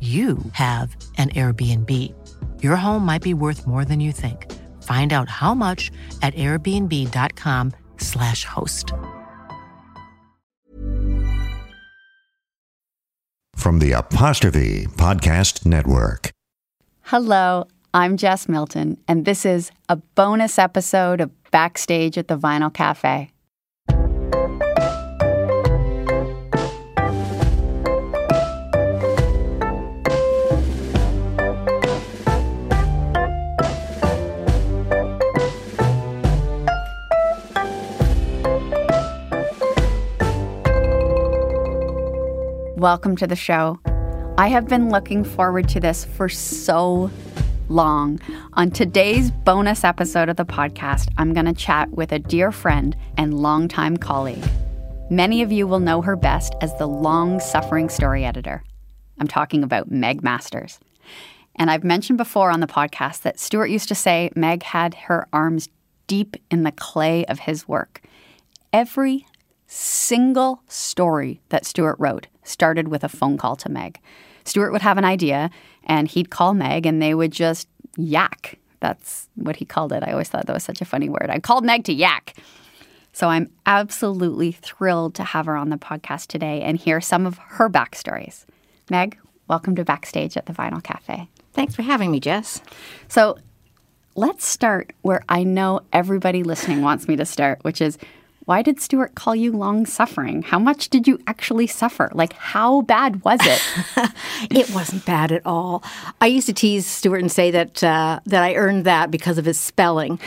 you 0.00 0.38
have 0.52 0.94
an 1.16 1.30
Airbnb. 1.30 2.14
Your 2.62 2.76
home 2.76 3.04
might 3.04 3.22
be 3.22 3.34
worth 3.34 3.66
more 3.66 3.84
than 3.84 3.98
you 3.98 4.12
think. 4.12 4.48
Find 4.84 5.12
out 5.12 5.28
how 5.28 5.54
much 5.54 5.90
at 6.22 6.36
airbnb.com/slash 6.36 8.44
host. 8.44 8.92
From 13.56 13.80
the 13.80 13.90
Apostrophe 13.90 14.86
Podcast 14.96 15.66
Network. 15.66 16.30
Hello, 17.02 17.66
I'm 17.92 18.16
Jess 18.16 18.48
Milton, 18.48 18.98
and 19.08 19.24
this 19.24 19.44
is 19.44 19.72
a 19.88 19.96
bonus 19.96 20.60
episode 20.60 21.20
of 21.20 21.32
Backstage 21.50 22.16
at 22.16 22.28
the 22.28 22.38
Vinyl 22.38 22.72
Cafe. 22.72 23.32
Welcome 42.88 43.16
to 43.16 43.26
the 43.26 43.36
show. 43.36 43.78
I 44.38 44.48
have 44.48 44.66
been 44.66 44.88
looking 44.88 45.22
forward 45.22 45.68
to 45.68 45.78
this 45.78 46.06
for 46.06 46.30
so 46.30 47.10
long. 47.68 48.18
On 48.54 48.70
today's 48.70 49.30
bonus 49.30 49.84
episode 49.84 50.30
of 50.30 50.36
the 50.36 50.46
podcast, 50.46 51.10
I'm 51.18 51.34
going 51.34 51.44
to 51.44 51.52
chat 51.52 51.90
with 51.90 52.12
a 52.12 52.18
dear 52.18 52.50
friend 52.50 52.96
and 53.18 53.42
longtime 53.42 53.98
colleague. 53.98 54.42
Many 55.10 55.42
of 55.42 55.52
you 55.52 55.66
will 55.66 55.80
know 55.80 56.00
her 56.00 56.16
best 56.16 56.54
as 56.62 56.74
the 56.78 56.86
long 56.86 57.40
suffering 57.40 57.90
story 57.90 58.24
editor. 58.24 58.64
I'm 59.18 59.28
talking 59.28 59.62
about 59.62 59.90
Meg 59.90 60.22
Masters. 60.22 60.80
And 61.56 61.70
I've 61.70 61.84
mentioned 61.84 62.16
before 62.16 62.50
on 62.50 62.60
the 62.60 62.66
podcast 62.66 63.20
that 63.20 63.38
Stuart 63.38 63.66
used 63.66 63.88
to 63.88 63.94
say 63.94 64.30
Meg 64.34 64.62
had 64.62 64.94
her 64.94 65.28
arms 65.30 65.68
deep 66.06 66.38
in 66.50 66.62
the 66.62 66.72
clay 66.72 67.26
of 67.26 67.40
his 67.40 67.68
work. 67.68 68.00
Every 68.72 69.26
single 69.68 70.62
story 70.66 71.40
that 71.50 71.64
Stuart 71.64 71.96
wrote 71.98 72.26
started 72.42 72.88
with 72.88 73.04
a 73.04 73.08
phone 73.08 73.36
call 73.36 73.54
to 73.56 73.68
Meg. 73.68 74.00
Stuart 74.44 74.72
would 74.72 74.82
have 74.82 74.98
an 74.98 75.04
idea 75.04 75.50
and 75.84 76.08
he'd 76.08 76.30
call 76.30 76.54
Meg 76.54 76.86
and 76.86 77.00
they 77.00 77.14
would 77.14 77.30
just 77.30 77.68
yak. 77.96 78.58
That's 78.80 79.28
what 79.34 79.56
he 79.56 79.64
called 79.64 79.92
it. 79.92 80.02
I 80.02 80.12
always 80.12 80.28
thought 80.28 80.46
that 80.46 80.54
was 80.54 80.64
such 80.64 80.80
a 80.80 80.86
funny 80.86 81.08
word. 81.08 81.28
I 81.28 81.38
called 81.38 81.64
Meg 81.64 81.84
to 81.84 81.92
yak. 81.92 82.34
So 83.12 83.28
I'm 83.28 83.50
absolutely 83.66 84.52
thrilled 84.52 85.14
to 85.16 85.24
have 85.24 85.46
her 85.46 85.56
on 85.56 85.70
the 85.70 85.76
podcast 85.76 86.28
today 86.28 86.62
and 86.62 86.78
hear 86.78 87.00
some 87.00 87.26
of 87.26 87.38
her 87.38 87.68
backstories. 87.68 88.46
Meg, 88.90 89.18
welcome 89.48 89.74
to 89.76 89.84
Backstage 89.84 90.36
at 90.36 90.46
the 90.46 90.52
Vinyl 90.52 90.82
Cafe. 90.82 91.28
Thanks 91.52 91.74
for 91.74 91.82
having 91.82 92.10
me, 92.10 92.20
Jess. 92.20 92.62
So 93.08 93.36
let's 94.14 94.46
start 94.46 94.92
where 95.02 95.22
I 95.28 95.42
know 95.42 95.80
everybody 95.92 96.42
listening 96.42 96.82
wants 96.82 97.08
me 97.08 97.16
to 97.16 97.26
start, 97.26 97.58
which 97.62 97.80
is 97.80 97.98
why 98.48 98.62
did 98.62 98.80
Stuart 98.80 99.14
call 99.14 99.36
you 99.36 99.52
long 99.52 99.84
suffering? 99.84 100.40
How 100.40 100.58
much 100.58 100.88
did 100.88 101.06
you 101.06 101.20
actually 101.26 101.66
suffer? 101.66 102.08
Like, 102.14 102.32
how 102.32 102.80
bad 102.80 103.22
was 103.22 103.38
it? 103.42 103.62
it 104.50 104.70
wasn't 104.70 105.04
bad 105.04 105.32
at 105.32 105.42
all. 105.44 105.84
I 106.22 106.28
used 106.28 106.46
to 106.46 106.54
tease 106.54 106.86
Stuart 106.86 107.18
and 107.18 107.30
say 107.30 107.50
that 107.50 107.84
uh, 107.84 108.20
that 108.24 108.42
I 108.42 108.54
earned 108.54 108.86
that 108.86 109.10
because 109.10 109.36
of 109.36 109.44
his 109.44 109.60
spelling. 109.60 110.18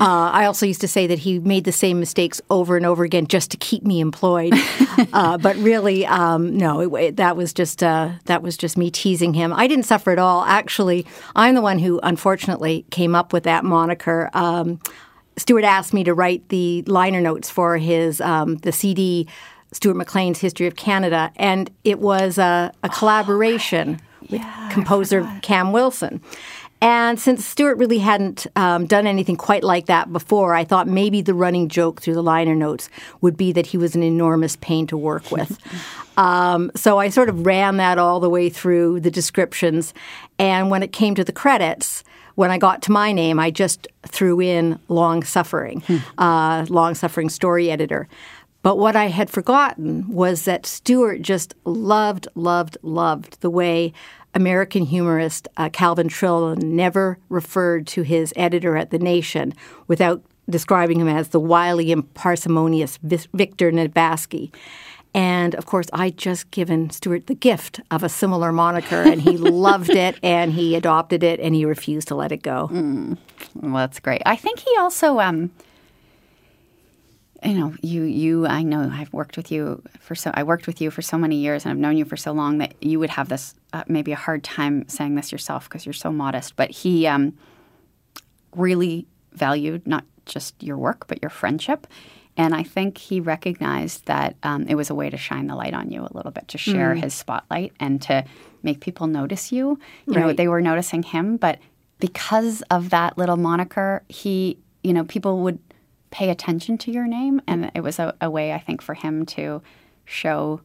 Uh, 0.00 0.30
I 0.32 0.46
also 0.46 0.64
used 0.64 0.80
to 0.80 0.88
say 0.88 1.06
that 1.06 1.18
he 1.18 1.38
made 1.38 1.64
the 1.64 1.72
same 1.72 2.00
mistakes 2.00 2.40
over 2.48 2.78
and 2.78 2.86
over 2.86 3.04
again 3.04 3.26
just 3.26 3.50
to 3.50 3.58
keep 3.58 3.82
me 3.82 4.00
employed. 4.00 4.54
uh, 5.12 5.36
but 5.36 5.54
really, 5.56 6.06
um, 6.06 6.56
no, 6.56 6.80
it, 6.80 7.04
it, 7.04 7.16
that 7.16 7.36
was 7.36 7.52
just 7.52 7.82
uh, 7.82 8.12
that 8.24 8.40
was 8.42 8.56
just 8.56 8.78
me 8.78 8.90
teasing 8.90 9.34
him. 9.34 9.52
I 9.52 9.66
didn't 9.66 9.84
suffer 9.84 10.12
at 10.12 10.18
all. 10.18 10.44
Actually, 10.44 11.04
I'm 11.34 11.54
the 11.54 11.60
one 11.60 11.78
who 11.78 12.00
unfortunately 12.02 12.86
came 12.90 13.14
up 13.14 13.34
with 13.34 13.42
that 13.42 13.66
moniker. 13.66 14.30
Um, 14.32 14.80
Stuart 15.36 15.64
asked 15.64 15.92
me 15.92 16.04
to 16.04 16.14
write 16.14 16.48
the 16.48 16.82
liner 16.82 17.20
notes 17.20 17.50
for 17.50 17.76
his 17.76 18.20
um, 18.20 18.56
the 18.56 18.72
CD 18.72 19.28
Stuart 19.72 19.94
McLean's 19.94 20.38
History 20.38 20.66
of 20.66 20.76
Canada, 20.76 21.30
and 21.36 21.70
it 21.84 21.98
was 21.98 22.38
a, 22.38 22.72
a 22.82 22.88
collaboration 22.88 24.00
oh, 24.00 24.18
with 24.30 24.40
yeah, 24.40 24.68
composer 24.72 25.28
Cam 25.42 25.72
Wilson. 25.72 26.20
And 26.82 27.18
since 27.18 27.44
Stuart 27.44 27.78
really 27.78 27.98
hadn't 27.98 28.46
um, 28.54 28.86
done 28.86 29.06
anything 29.06 29.36
quite 29.36 29.64
like 29.64 29.86
that 29.86 30.12
before, 30.12 30.54
I 30.54 30.64
thought 30.64 30.86
maybe 30.86 31.22
the 31.22 31.34
running 31.34 31.68
joke 31.68 32.02
through 32.02 32.14
the 32.14 32.22
liner 32.22 32.54
notes 32.54 32.90
would 33.22 33.36
be 33.36 33.52
that 33.52 33.66
he 33.66 33.78
was 33.78 33.94
an 33.94 34.02
enormous 34.02 34.56
pain 34.56 34.86
to 34.88 34.96
work 34.96 35.30
with. 35.30 35.58
um, 36.18 36.70
so 36.74 36.98
I 36.98 37.08
sort 37.08 37.28
of 37.28 37.46
ran 37.46 37.78
that 37.78 37.98
all 37.98 38.20
the 38.20 38.28
way 38.28 38.50
through 38.50 39.00
the 39.00 39.10
descriptions. 39.10 39.94
And 40.38 40.70
when 40.70 40.82
it 40.82 40.92
came 40.92 41.14
to 41.14 41.24
the 41.24 41.32
credits, 41.32 42.04
when 42.34 42.50
I 42.50 42.58
got 42.58 42.82
to 42.82 42.92
my 42.92 43.12
name, 43.12 43.40
I 43.40 43.50
just 43.50 43.88
threw 44.06 44.40
in 44.40 44.78
long 44.88 45.22
suffering, 45.22 45.80
hmm. 45.80 45.96
uh, 46.18 46.66
long 46.68 46.94
suffering 46.94 47.30
story 47.30 47.70
editor. 47.70 48.06
But 48.62 48.78
what 48.78 48.96
I 48.96 49.06
had 49.06 49.30
forgotten 49.30 50.12
was 50.12 50.44
that 50.44 50.66
Stuart 50.66 51.22
just 51.22 51.54
loved, 51.64 52.28
loved, 52.34 52.76
loved 52.82 53.40
the 53.40 53.48
way 53.48 53.92
American 54.36 54.84
humorist 54.84 55.48
uh, 55.56 55.70
Calvin 55.70 56.08
Trillin 56.08 56.62
never 56.62 57.18
referred 57.30 57.86
to 57.88 58.02
his 58.02 58.34
editor 58.36 58.76
at 58.76 58.90
The 58.90 58.98
Nation 58.98 59.54
without 59.88 60.22
describing 60.48 61.00
him 61.00 61.08
as 61.08 61.30
the 61.30 61.40
wily 61.40 61.90
and 61.90 62.12
parsimonious 62.12 62.98
Victor 63.02 63.72
Navasky. 63.72 64.52
And 65.14 65.54
of 65.54 65.64
course, 65.64 65.86
I 65.94 66.10
just 66.10 66.50
given 66.50 66.90
Stuart 66.90 67.28
the 67.28 67.34
gift 67.34 67.80
of 67.90 68.02
a 68.02 68.10
similar 68.10 68.52
moniker, 68.52 69.00
and 69.00 69.22
he 69.22 69.36
loved 69.38 69.88
it, 69.88 70.18
and 70.22 70.52
he 70.52 70.76
adopted 70.76 71.22
it, 71.22 71.40
and 71.40 71.54
he 71.54 71.64
refused 71.64 72.08
to 72.08 72.14
let 72.14 72.30
it 72.30 72.42
go. 72.42 72.68
Mm. 72.70 73.16
Well, 73.54 73.76
that's 73.76 73.98
great. 74.00 74.20
I 74.26 74.36
think 74.36 74.58
he 74.58 74.76
also, 74.76 75.18
um, 75.18 75.50
you 77.46 77.54
know, 77.54 77.74
you, 77.80 78.02
you. 78.02 78.46
I 78.46 78.62
know 78.62 78.90
I've 78.92 79.12
worked 79.12 79.36
with 79.36 79.50
you 79.52 79.82
for 80.00 80.14
so. 80.14 80.30
I 80.34 80.42
worked 80.42 80.66
with 80.66 80.80
you 80.80 80.90
for 80.90 81.02
so 81.02 81.16
many 81.16 81.36
years, 81.36 81.64
and 81.64 81.72
I've 81.72 81.78
known 81.78 81.96
you 81.96 82.04
for 82.04 82.16
so 82.16 82.32
long 82.32 82.58
that 82.58 82.74
you 82.82 82.98
would 82.98 83.10
have 83.10 83.28
this 83.28 83.54
uh, 83.72 83.84
maybe 83.86 84.12
a 84.12 84.16
hard 84.16 84.42
time 84.42 84.88
saying 84.88 85.14
this 85.14 85.32
yourself 85.32 85.68
because 85.68 85.86
you're 85.86 85.92
so 85.92 86.10
modest. 86.12 86.56
But 86.56 86.70
he 86.70 87.06
um, 87.06 87.34
really 88.54 89.06
valued 89.32 89.86
not 89.86 90.04
just 90.24 90.60
your 90.62 90.76
work, 90.76 91.06
but 91.06 91.22
your 91.22 91.30
friendship 91.30 91.86
And 92.36 92.54
I 92.54 92.62
think 92.62 92.98
he 92.98 93.20
recognized 93.20 94.06
that 94.06 94.36
um, 94.42 94.66
it 94.68 94.74
was 94.74 94.90
a 94.90 94.94
way 94.94 95.08
to 95.08 95.16
shine 95.16 95.46
the 95.46 95.54
light 95.54 95.72
on 95.72 95.90
you 95.90 96.02
a 96.02 96.12
little 96.12 96.30
bit, 96.30 96.48
to 96.48 96.58
share 96.58 96.94
his 96.94 97.14
spotlight 97.14 97.72
and 97.80 98.00
to 98.02 98.24
make 98.62 98.80
people 98.80 99.06
notice 99.06 99.52
you. 99.52 99.78
You 100.06 100.14
know, 100.20 100.32
they 100.32 100.48
were 100.48 100.60
noticing 100.60 101.02
him, 101.02 101.36
but 101.38 101.58
because 101.98 102.62
of 102.70 102.90
that 102.90 103.16
little 103.16 103.38
moniker, 103.38 104.02
he, 104.08 104.58
you 104.82 104.92
know, 104.92 105.04
people 105.04 105.40
would 105.40 105.58
pay 106.10 106.30
attention 106.30 106.78
to 106.78 106.90
your 106.90 107.06
name. 107.06 107.40
And 107.46 107.70
it 107.74 107.80
was 107.82 107.98
a, 107.98 108.14
a 108.20 108.30
way, 108.30 108.52
I 108.52 108.58
think, 108.58 108.80
for 108.82 108.94
him 108.94 109.26
to 109.26 109.62
show 110.04 110.60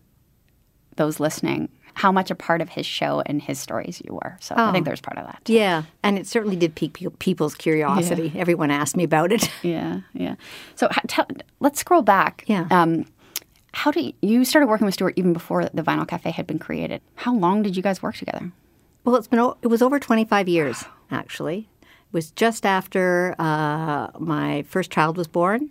those 0.95 1.19
listening 1.19 1.69
how 1.95 2.11
much 2.11 2.31
a 2.31 2.35
part 2.35 2.61
of 2.61 2.69
his 2.69 2.85
show 2.85 3.21
and 3.25 3.41
his 3.41 3.59
stories 3.59 4.01
you 4.05 4.13
were. 4.13 4.37
So 4.39 4.55
I 4.57 4.71
think 4.71 4.85
there's 4.85 5.01
part 5.01 5.17
of 5.17 5.25
that. 5.25 5.43
too. 5.43 5.53
Yeah, 5.53 5.83
and 6.03 6.17
it 6.17 6.25
certainly 6.25 6.55
did 6.55 6.73
pique 6.73 6.97
people's 7.19 7.53
curiosity. 7.53 8.31
Everyone 8.35 8.71
asked 8.71 8.95
me 8.95 9.03
about 9.03 9.31
it. 9.33 9.49
Yeah, 9.61 10.01
yeah. 10.13 10.35
So 10.75 10.87
tell, 11.07 11.27
let's 11.59 11.79
scroll 11.79 12.01
back. 12.01 12.43
Yeah. 12.47 12.65
Um, 12.71 13.05
how 13.73 13.91
did 13.91 14.13
you 14.21 14.43
started 14.45 14.67
working 14.67 14.85
with 14.85 14.93
Stuart 14.95 15.13
even 15.17 15.33
before 15.33 15.65
the 15.73 15.81
Vinyl 15.81 16.07
Cafe 16.07 16.31
had 16.31 16.47
been 16.47 16.59
created? 16.59 17.01
How 17.15 17.33
long 17.35 17.61
did 17.61 17.75
you 17.77 17.83
guys 17.83 18.01
work 18.01 18.15
together? 18.15 18.51
Well, 19.03 19.15
it's 19.15 19.27
been 19.27 19.39
o- 19.39 19.57
it 19.61 19.67
was 19.67 19.81
over 19.81 19.99
25 19.99 20.47
years 20.47 20.83
actually. 21.09 21.67
Was 22.11 22.31
just 22.31 22.65
after 22.65 23.35
uh, 23.39 24.07
my 24.19 24.63
first 24.63 24.91
child 24.91 25.17
was 25.17 25.27
born. 25.27 25.69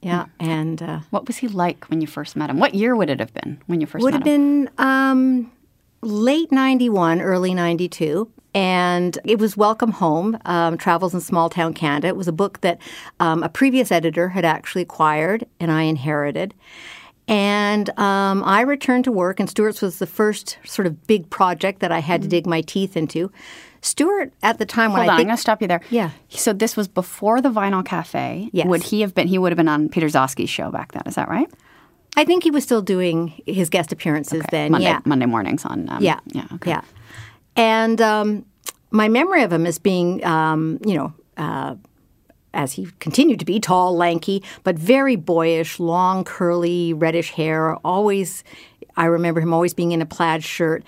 Yeah, 0.00 0.26
and 0.40 0.82
uh, 0.82 1.00
What 1.10 1.26
was 1.28 1.36
he 1.36 1.46
like 1.48 1.88
when 1.88 2.00
you 2.00 2.06
first 2.08 2.34
met 2.34 2.50
him? 2.50 2.58
What 2.58 2.74
year 2.74 2.96
would 2.96 3.08
it 3.08 3.20
have 3.20 3.32
been 3.34 3.60
when 3.66 3.80
you 3.80 3.86
first 3.86 4.02
would 4.02 4.14
met 4.14 4.26
have 4.26 4.34
him? 4.34 4.64
been 4.64 4.70
um, 4.78 5.52
late 6.00 6.50
91, 6.50 7.20
early 7.20 7.54
92. 7.54 8.28
And 8.54 9.18
it 9.24 9.38
was 9.38 9.56
Welcome 9.56 9.92
Home, 9.92 10.36
um, 10.44 10.76
Travels 10.76 11.14
in 11.14 11.20
Small 11.20 11.48
Town 11.48 11.72
Canada. 11.72 12.08
It 12.08 12.16
was 12.16 12.26
a 12.28 12.32
book 12.32 12.60
that 12.62 12.78
um, 13.20 13.42
a 13.42 13.48
previous 13.48 13.92
editor 13.92 14.30
had 14.30 14.44
actually 14.44 14.82
acquired 14.82 15.46
and 15.60 15.70
I 15.70 15.82
inherited. 15.82 16.52
And 17.28 17.88
um, 17.98 18.42
I 18.44 18.62
returned 18.62 19.04
to 19.04 19.12
work, 19.12 19.38
and 19.38 19.48
Stuart's 19.48 19.80
was 19.80 19.98
the 19.98 20.06
first 20.06 20.58
sort 20.64 20.86
of 20.86 21.06
big 21.06 21.30
project 21.30 21.80
that 21.80 21.92
I 21.92 22.00
had 22.00 22.22
to 22.22 22.28
dig 22.28 22.46
my 22.46 22.60
teeth 22.62 22.96
into. 22.96 23.30
Stuart, 23.80 24.32
at 24.42 24.58
the 24.58 24.66
time 24.66 24.92
when 24.92 25.00
Hold 25.00 25.10
I 25.10 25.12
on, 25.14 25.20
I'm 25.20 25.26
going 25.26 25.36
to 25.36 25.40
stop 25.40 25.60
you 25.60 25.68
there. 25.68 25.80
Yeah. 25.90 26.10
So 26.28 26.52
this 26.52 26.76
was 26.76 26.88
before 26.88 27.40
the 27.40 27.50
Vinyl 27.50 27.84
Cafe. 27.84 28.48
Yes. 28.52 28.66
Would 28.66 28.82
he 28.84 29.00
have 29.00 29.14
been? 29.14 29.28
He 29.28 29.38
would 29.38 29.52
have 29.52 29.56
been 29.56 29.68
on 29.68 29.88
Peter 29.88 30.06
Gzowski's 30.06 30.50
show 30.50 30.70
back 30.70 30.92
then. 30.92 31.02
Is 31.06 31.14
that 31.14 31.28
right? 31.28 31.50
I 32.16 32.24
think 32.24 32.44
he 32.44 32.50
was 32.50 32.62
still 32.62 32.82
doing 32.82 33.40
his 33.46 33.70
guest 33.70 33.90
appearances 33.92 34.42
then. 34.50 34.72
Monday, 34.72 34.86
yeah. 34.86 35.00
Monday 35.04 35.26
mornings 35.26 35.64
on. 35.64 35.88
Um, 35.88 36.02
Yeah. 36.02 36.20
Yeah. 36.26 36.46
Okay. 36.54 36.70
Yeah. 36.70 36.82
And 37.56 38.00
um, 38.00 38.44
my 38.90 39.08
memory 39.08 39.42
of 39.42 39.52
him 39.52 39.66
as 39.66 39.78
being, 39.78 40.24
um, 40.24 40.78
you 40.84 40.94
know, 40.94 41.14
uh, 41.36 41.76
as 42.54 42.72
he 42.72 42.88
continued 42.98 43.38
to 43.38 43.44
be 43.44 43.60
tall, 43.60 43.96
lanky, 43.96 44.42
but 44.64 44.78
very 44.78 45.16
boyish, 45.16 45.80
long, 45.80 46.24
curly, 46.24 46.92
reddish 46.92 47.30
hair. 47.30 47.76
Always, 47.84 48.44
I 48.96 49.06
remember 49.06 49.40
him 49.40 49.52
always 49.52 49.74
being 49.74 49.92
in 49.92 50.02
a 50.02 50.06
plaid 50.06 50.44
shirt. 50.44 50.84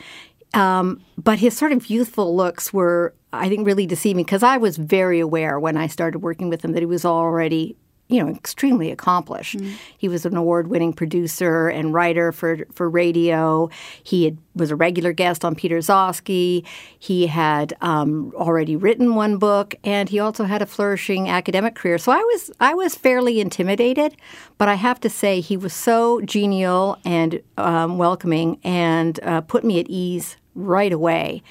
Um, 0.52 1.02
but 1.18 1.40
his 1.40 1.56
sort 1.56 1.72
of 1.72 1.90
youthful 1.90 2.36
looks 2.36 2.72
were, 2.72 3.14
I 3.32 3.48
think, 3.48 3.66
really 3.66 3.86
deceiving 3.86 4.24
because 4.24 4.42
I 4.42 4.56
was 4.56 4.76
very 4.76 5.18
aware 5.18 5.58
when 5.58 5.76
I 5.76 5.88
started 5.88 6.20
working 6.20 6.48
with 6.48 6.64
him 6.64 6.72
that 6.72 6.80
he 6.80 6.86
was 6.86 7.04
already, 7.04 7.76
you 8.08 8.22
know, 8.22 8.30
extremely 8.30 8.90
accomplished. 8.90 9.56
He 9.96 10.08
was 10.08 10.26
an 10.26 10.36
award-winning 10.36 10.92
producer 10.92 11.68
and 11.68 11.94
writer 11.94 12.32
for 12.32 12.58
for 12.72 12.88
radio. 12.88 13.70
He 14.02 14.24
had, 14.26 14.38
was 14.54 14.70
a 14.70 14.76
regular 14.76 15.12
guest 15.12 15.44
on 15.44 15.54
Peter 15.54 15.78
Gzowski. 15.78 16.66
He 16.98 17.26
had 17.26 17.74
um, 17.80 18.32
already 18.36 18.76
written 18.76 19.14
one 19.14 19.38
book, 19.38 19.74
and 19.82 20.08
he 20.08 20.18
also 20.20 20.44
had 20.44 20.60
a 20.60 20.66
flourishing 20.66 21.28
academic 21.28 21.74
career. 21.74 21.98
So 21.98 22.12
I 22.12 22.18
was 22.18 22.50
I 22.60 22.74
was 22.74 22.94
fairly 22.94 23.40
intimidated, 23.40 24.16
but 24.58 24.68
I 24.68 24.74
have 24.74 25.00
to 25.00 25.08
say 25.08 25.40
he 25.40 25.56
was 25.56 25.72
so 25.72 26.20
genial 26.20 26.98
and 27.04 27.40
um, 27.56 27.96
welcoming, 27.96 28.58
and 28.62 29.18
uh, 29.22 29.40
put 29.40 29.64
me 29.64 29.80
at 29.80 29.86
ease 29.88 30.36
right 30.54 30.92
away. 30.92 31.42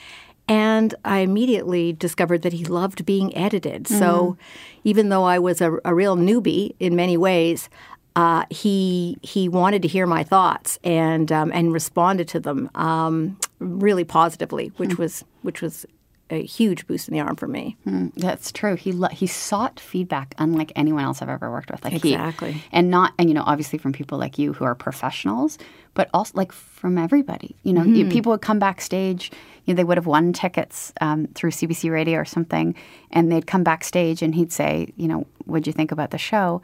And 0.48 0.94
I 1.06 1.20
immediately 1.20 1.94
discovered 1.94 2.42
that 2.42 2.54
he 2.54 2.66
loved 2.66 3.06
being 3.06 3.36
edited. 3.36 3.88
So 3.88 4.38
even 4.84 5.10
though 5.10 5.24
I 5.24 5.40
was 5.40 5.62
a, 5.62 5.78
a 5.86 5.96
real 5.96 6.18
newbie 6.18 6.76
in 6.80 6.96
many 6.96 7.16
ways, 7.18 7.70
uh, 8.16 8.44
he 8.50 9.18
he 9.22 9.48
wanted 9.50 9.82
to 9.84 9.88
hear 9.88 10.06
my 10.06 10.24
thoughts 10.24 10.78
and 10.84 11.32
um, 11.32 11.52
and 11.54 11.72
responded 11.74 12.28
to 12.30 12.40
them 12.40 12.70
um, 12.76 13.38
really 13.60 14.04
positively, 14.04 14.72
which 14.78 14.98
was 14.98 15.24
which 15.44 15.62
was 15.62 15.86
a 16.30 16.44
huge 16.44 16.88
boost 16.88 17.08
in 17.08 17.14
the 17.14 17.20
arm 17.20 17.36
for 17.36 17.48
me. 17.48 17.76
That's 18.18 18.52
true. 18.52 18.76
He 18.76 18.92
lo- 18.92 19.08
he 19.10 19.28
sought 19.28 19.80
feedback 19.80 20.36
unlike 20.38 20.72
anyone 20.76 21.04
else 21.06 21.22
I've 21.22 21.30
ever 21.30 21.50
worked 21.52 21.72
with. 21.72 21.84
Like 21.84 21.94
he- 22.04 22.14
Exactly. 22.14 22.62
and 22.72 22.90
not 22.92 23.14
and 23.18 23.30
you 23.30 23.34
know 23.34 23.44
obviously 23.46 23.80
from 23.80 23.94
people 23.94 24.18
like 24.18 24.38
you 24.38 24.54
who 24.54 24.66
are 24.66 24.76
professionals, 24.76 25.58
but 25.96 26.10
also 26.14 26.34
like 26.36 26.52
from 26.52 26.98
everybody. 26.98 27.56
You 27.64 27.74
know, 27.74 27.84
you- 27.84 28.08
people 28.10 28.32
would 28.34 28.42
come 28.42 28.60
backstage. 28.60 29.32
You 29.66 29.74
know, 29.74 29.78
they 29.78 29.84
would 29.84 29.98
have 29.98 30.06
won 30.08 30.34
tickets 30.34 30.94
um, 31.02 31.28
through 31.36 31.52
CBC 31.52 31.92
Radio 31.92 32.20
or 32.20 32.26
something, 32.26 32.76
and 33.12 33.32
they'd 33.32 33.48
come 33.48 33.64
backstage 33.64 34.22
and 34.22 34.36
he'd 34.36 34.52
say, 34.52 34.94
you 34.98 35.08
know, 35.08 35.26
what'd 35.46 35.68
you 35.68 35.74
think 35.74 35.92
about 35.92 36.12
the 36.12 36.18
show? 36.18 36.62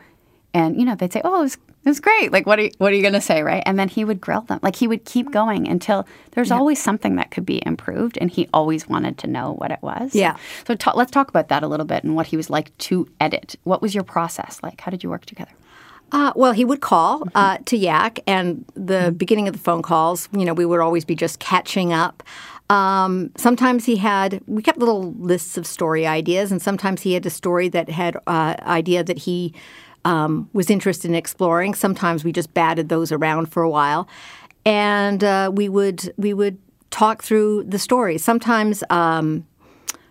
And 0.53 0.79
you 0.79 0.85
know, 0.85 0.95
they'd 0.95 1.13
say, 1.13 1.21
"Oh, 1.23 1.41
it 1.41 1.43
was, 1.43 1.53
it 1.55 1.89
was 1.89 1.99
great." 1.99 2.31
Like, 2.31 2.47
what 2.47 2.57
are 2.57 2.63
you, 2.63 2.71
what 2.79 2.91
are 2.91 2.95
you 2.95 3.03
going 3.03 3.13
to 3.13 3.21
say, 3.21 3.43
right? 3.43 3.61
And 3.65 3.77
then 3.77 3.87
he 3.87 4.03
would 4.03 4.19
grill 4.19 4.41
them. 4.41 4.59
Like 4.63 4.75
he 4.75 4.87
would 4.87 5.05
keep 5.05 5.31
going 5.31 5.67
until 5.67 6.07
there's 6.31 6.51
always 6.51 6.81
something 6.81 7.17
that 7.17 7.29
could 7.29 7.45
be 7.45 7.61
improved, 7.65 8.17
and 8.19 8.31
he 8.31 8.49
always 8.51 8.87
wanted 8.89 9.19
to 9.19 9.27
know 9.27 9.53
what 9.53 9.69
it 9.69 9.79
was. 9.81 10.15
Yeah. 10.15 10.37
So 10.67 10.73
ta- 10.73 10.93
let's 10.95 11.11
talk 11.11 11.29
about 11.29 11.49
that 11.49 11.61
a 11.61 11.67
little 11.67 11.85
bit 11.85 12.03
and 12.03 12.15
what 12.15 12.27
he 12.27 12.37
was 12.37 12.49
like 12.49 12.75
to 12.79 13.07
edit. 13.19 13.57
What 13.63 13.81
was 13.81 13.93
your 13.93 14.03
process 14.03 14.59
like? 14.63 14.81
How 14.81 14.89
did 14.89 15.03
you 15.03 15.09
work 15.09 15.25
together? 15.25 15.51
Uh, 16.11 16.33
well, 16.35 16.53
he 16.53 16.65
would 16.65 16.81
call 16.81 17.27
uh, 17.35 17.59
to 17.65 17.77
Yak, 17.77 18.19
and 18.25 18.65
the 18.73 19.13
beginning 19.15 19.47
of 19.47 19.53
the 19.53 19.59
phone 19.59 19.83
calls, 19.83 20.27
you 20.31 20.45
know, 20.45 20.53
we 20.53 20.65
would 20.65 20.79
always 20.79 21.05
be 21.05 21.13
just 21.15 21.39
catching 21.39 21.93
up. 21.93 22.23
Um, 22.69 23.31
sometimes 23.36 23.86
he 23.86 23.95
had, 23.98 24.42
we 24.45 24.62
kept 24.62 24.77
little 24.77 25.13
lists 25.13 25.57
of 25.57 25.66
story 25.66 26.06
ideas, 26.06 26.51
and 26.51 26.62
sometimes 26.62 27.01
he 27.01 27.13
had 27.13 27.25
a 27.25 27.30
story 27.31 27.68
that 27.69 27.89
had 27.89 28.16
uh, 28.27 28.56
idea 28.62 29.04
that 29.04 29.18
he 29.18 29.54
um, 30.06 30.50
was 30.54 30.69
interested 30.69 31.10
in 31.10 31.16
exploring. 31.16 31.74
Sometimes 31.74 32.24
we 32.24 32.31
just 32.31 32.54
batted 32.54 32.89
those 32.89 33.12
around 33.12 33.48
for 33.48 33.63
a 33.63 33.69
while, 33.69 34.07
and 34.66 35.24
uh, 35.24 35.51
we 35.54 35.68
would 35.68 36.13
we 36.18 36.33
would 36.33 36.57
talk 36.92 37.24
through 37.24 37.63
the 37.63 37.80
stories. 37.80 38.24
Sometimes. 38.24 38.83
Um, 38.89 39.45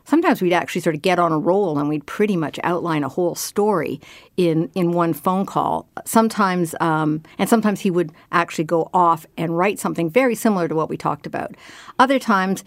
sometimes 0.09 0.41
we'd 0.41 0.55
actually 0.55 0.81
sort 0.81 0.97
of 0.97 1.03
get 1.03 1.19
on 1.19 1.33
a 1.33 1.39
roll 1.39 1.79
and 1.79 1.89
we'd 1.89 2.07
pretty 2.07 2.37
much 2.37 2.59
outline 2.65 3.05
a 3.05 3.09
whole 3.09 3.35
story 3.35 4.01
in 4.37 4.71
in 4.75 4.93
one 4.93 5.13
phone 5.13 5.45
call. 5.45 5.87
Sometimes, 6.07 6.75
um, 6.81 7.23
and 7.39 7.49
sometimes 7.49 7.81
he 7.81 7.91
would 7.91 8.11
actually 8.33 8.65
go 8.65 8.89
off 8.95 9.27
and 9.37 9.57
write 9.57 9.79
something 9.79 10.09
very 10.09 10.35
similar 10.35 10.67
to 10.67 10.75
what 10.75 10.89
we 10.89 10.97
talked 10.97 11.27
about. 11.27 11.55
Other 11.99 12.19
times, 12.19 12.65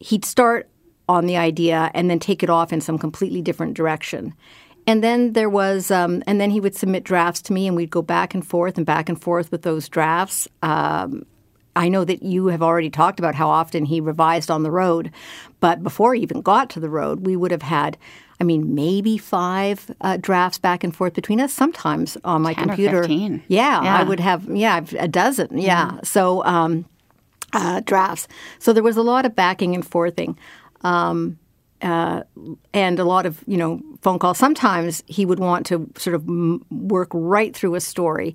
he'd 0.00 0.24
start 0.24 0.68
on 1.08 1.26
the 1.26 1.36
idea 1.36 1.90
and 1.94 2.10
then 2.10 2.18
take 2.18 2.42
it 2.42 2.50
off 2.50 2.72
in 2.72 2.80
some 2.80 2.98
completely 2.98 3.42
different 3.42 3.74
direction. 3.74 4.34
And 4.86 5.04
then 5.04 5.34
there 5.34 5.50
was, 5.50 5.90
um, 5.90 6.22
and 6.26 6.40
then 6.40 6.50
he 6.50 6.58
would 6.58 6.74
submit 6.74 7.04
drafts 7.04 7.42
to 7.42 7.52
me, 7.52 7.68
and 7.68 7.76
we'd 7.76 7.90
go 7.90 8.02
back 8.02 8.34
and 8.34 8.44
forth 8.44 8.76
and 8.76 8.86
back 8.86 9.08
and 9.08 9.20
forth 9.20 9.52
with 9.52 9.62
those 9.62 9.88
drafts. 9.88 10.48
Um, 10.62 11.24
I 11.80 11.88
know 11.88 12.04
that 12.04 12.22
you 12.22 12.48
have 12.48 12.62
already 12.62 12.90
talked 12.90 13.18
about 13.18 13.34
how 13.34 13.48
often 13.48 13.86
he 13.86 14.02
revised 14.02 14.50
on 14.50 14.64
the 14.64 14.70
road, 14.70 15.10
but 15.60 15.82
before 15.82 16.14
he 16.14 16.20
even 16.20 16.42
got 16.42 16.68
to 16.70 16.80
the 16.80 16.90
road, 16.90 17.24
we 17.24 17.36
would 17.36 17.50
have 17.50 17.62
had, 17.62 17.96
I 18.38 18.44
mean, 18.44 18.74
maybe 18.74 19.16
five 19.16 19.90
uh, 20.02 20.18
drafts 20.18 20.58
back 20.58 20.84
and 20.84 20.94
forth 20.94 21.14
between 21.14 21.40
us. 21.40 21.54
Sometimes 21.54 22.18
on 22.22 22.42
my 22.42 22.52
10 22.52 22.64
or 22.64 22.66
computer, 22.66 23.02
15. 23.04 23.44
Yeah, 23.48 23.82
Yeah. 23.82 23.96
I 23.96 24.02
would 24.02 24.20
have, 24.20 24.44
yeah, 24.54 24.84
a 24.98 25.08
dozen. 25.08 25.56
Yeah, 25.56 26.00
so 26.02 26.44
um, 26.44 26.84
uh, 27.54 27.80
drafts. 27.80 28.28
So 28.58 28.74
there 28.74 28.82
was 28.82 28.98
a 28.98 29.02
lot 29.02 29.24
of 29.24 29.34
backing 29.34 29.74
and 29.74 29.86
forthing. 29.86 30.38
Um, 30.82 31.38
uh, 31.82 32.22
and 32.72 32.98
a 32.98 33.04
lot 33.04 33.26
of 33.26 33.42
you 33.46 33.56
know 33.56 33.80
phone 34.02 34.18
calls. 34.18 34.38
Sometimes 34.38 35.02
he 35.06 35.24
would 35.26 35.38
want 35.38 35.66
to 35.66 35.90
sort 35.96 36.14
of 36.14 36.22
m- 36.28 36.64
work 36.70 37.08
right 37.12 37.54
through 37.54 37.74
a 37.74 37.80
story, 37.80 38.34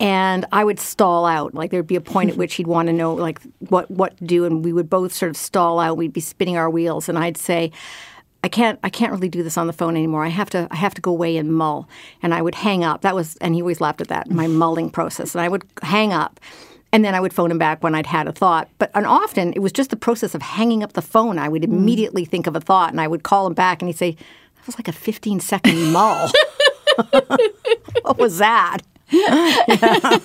and 0.00 0.46
I 0.52 0.64
would 0.64 0.80
stall 0.80 1.26
out. 1.26 1.54
Like 1.54 1.70
there'd 1.70 1.86
be 1.86 1.96
a 1.96 2.00
point 2.00 2.30
at 2.30 2.36
which 2.42 2.54
he'd 2.54 2.66
want 2.66 2.86
to 2.88 2.92
know 2.92 3.14
like 3.14 3.40
what 3.58 3.90
what 3.90 4.16
to 4.18 4.24
do, 4.24 4.44
and 4.44 4.64
we 4.64 4.72
would 4.72 4.88
both 4.90 5.12
sort 5.12 5.30
of 5.30 5.36
stall 5.36 5.80
out. 5.80 5.96
We'd 5.96 6.12
be 6.12 6.20
spinning 6.20 6.56
our 6.56 6.70
wheels, 6.70 7.08
and 7.08 7.18
I'd 7.18 7.36
say. 7.36 7.72
I 8.44 8.48
can't. 8.48 8.78
I 8.84 8.88
can't 8.88 9.10
really 9.10 9.28
do 9.28 9.42
this 9.42 9.58
on 9.58 9.66
the 9.66 9.72
phone 9.72 9.96
anymore. 9.96 10.24
I 10.24 10.28
have 10.28 10.48
to. 10.50 10.68
I 10.70 10.76
have 10.76 10.94
to 10.94 11.00
go 11.00 11.10
away 11.10 11.36
and 11.38 11.52
mull. 11.52 11.88
And 12.22 12.32
I 12.32 12.40
would 12.40 12.54
hang 12.54 12.84
up. 12.84 13.00
That 13.02 13.16
was, 13.16 13.36
and 13.38 13.52
he 13.52 13.62
always 13.62 13.80
laughed 13.80 14.00
at 14.00 14.06
that. 14.08 14.30
My 14.30 14.46
mulling 14.46 14.90
process. 14.90 15.34
And 15.34 15.42
I 15.42 15.48
would 15.48 15.64
hang 15.82 16.12
up, 16.12 16.38
and 16.92 17.04
then 17.04 17.14
I 17.14 17.20
would 17.20 17.32
phone 17.32 17.50
him 17.50 17.58
back 17.58 17.82
when 17.82 17.94
I'd 17.94 18.06
had 18.06 18.26
a 18.26 18.32
thought. 18.32 18.68
But 18.78 18.90
and 18.94 19.06
often 19.06 19.52
it 19.52 19.60
was 19.60 19.72
just 19.72 19.90
the 19.90 19.96
process 19.96 20.34
of 20.34 20.42
hanging 20.42 20.82
up 20.82 20.94
the 20.94 21.02
phone. 21.02 21.38
I 21.38 21.48
would 21.48 21.64
immediately 21.64 22.24
think 22.24 22.46
of 22.46 22.56
a 22.56 22.60
thought, 22.60 22.90
and 22.90 23.00
I 23.00 23.08
would 23.08 23.22
call 23.22 23.46
him 23.46 23.54
back, 23.54 23.82
and 23.82 23.88
he'd 23.88 23.98
say, 23.98 24.12
"That 24.56 24.66
was 24.66 24.78
like 24.78 24.88
a 24.88 24.92
fifteen 24.92 25.40
second 25.40 25.92
mull. 25.92 26.30
what 28.02 28.18
was 28.18 28.38
that?" 28.38 28.78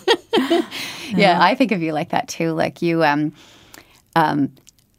Yeah, 1.15 1.39
I 1.41 1.55
think 1.55 1.71
of 1.71 1.81
you 1.81 1.93
like 1.93 2.09
that 2.09 2.27
too. 2.27 2.51
Like 2.51 2.81
you, 2.81 3.03
um, 3.03 3.33
um, 4.15 4.51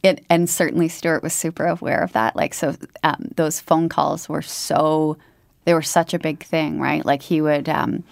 it, 0.03 0.25
and 0.31 0.49
certainly 0.49 0.89
Stuart 0.89 1.23
was 1.23 1.33
super 1.33 1.67
aware 1.67 2.03
of 2.03 2.13
that. 2.13 2.37
Like, 2.37 2.55
so 2.55 2.77
um, 3.03 3.31
those 3.37 3.61
phone 3.61 3.89
calls 3.89 4.29
were 4.29 4.43
so, 4.43 5.17
they 5.65 5.75
were 5.75 5.83
such 5.83 6.15
a 6.15 6.19
big 6.19 6.43
thing, 6.43 6.81
right? 6.81 7.05
Like 7.05 7.23
he 7.23 7.41
would, 7.41 7.69
um, 7.69 8.05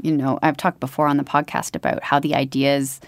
you 0.00 0.12
know, 0.12 0.38
I've 0.42 0.56
talked 0.56 0.80
before 0.80 1.06
on 1.06 1.16
the 1.16 1.24
podcast 1.24 1.74
about 1.74 2.02
how 2.02 2.18
the 2.18 2.34
ideas 2.34 3.00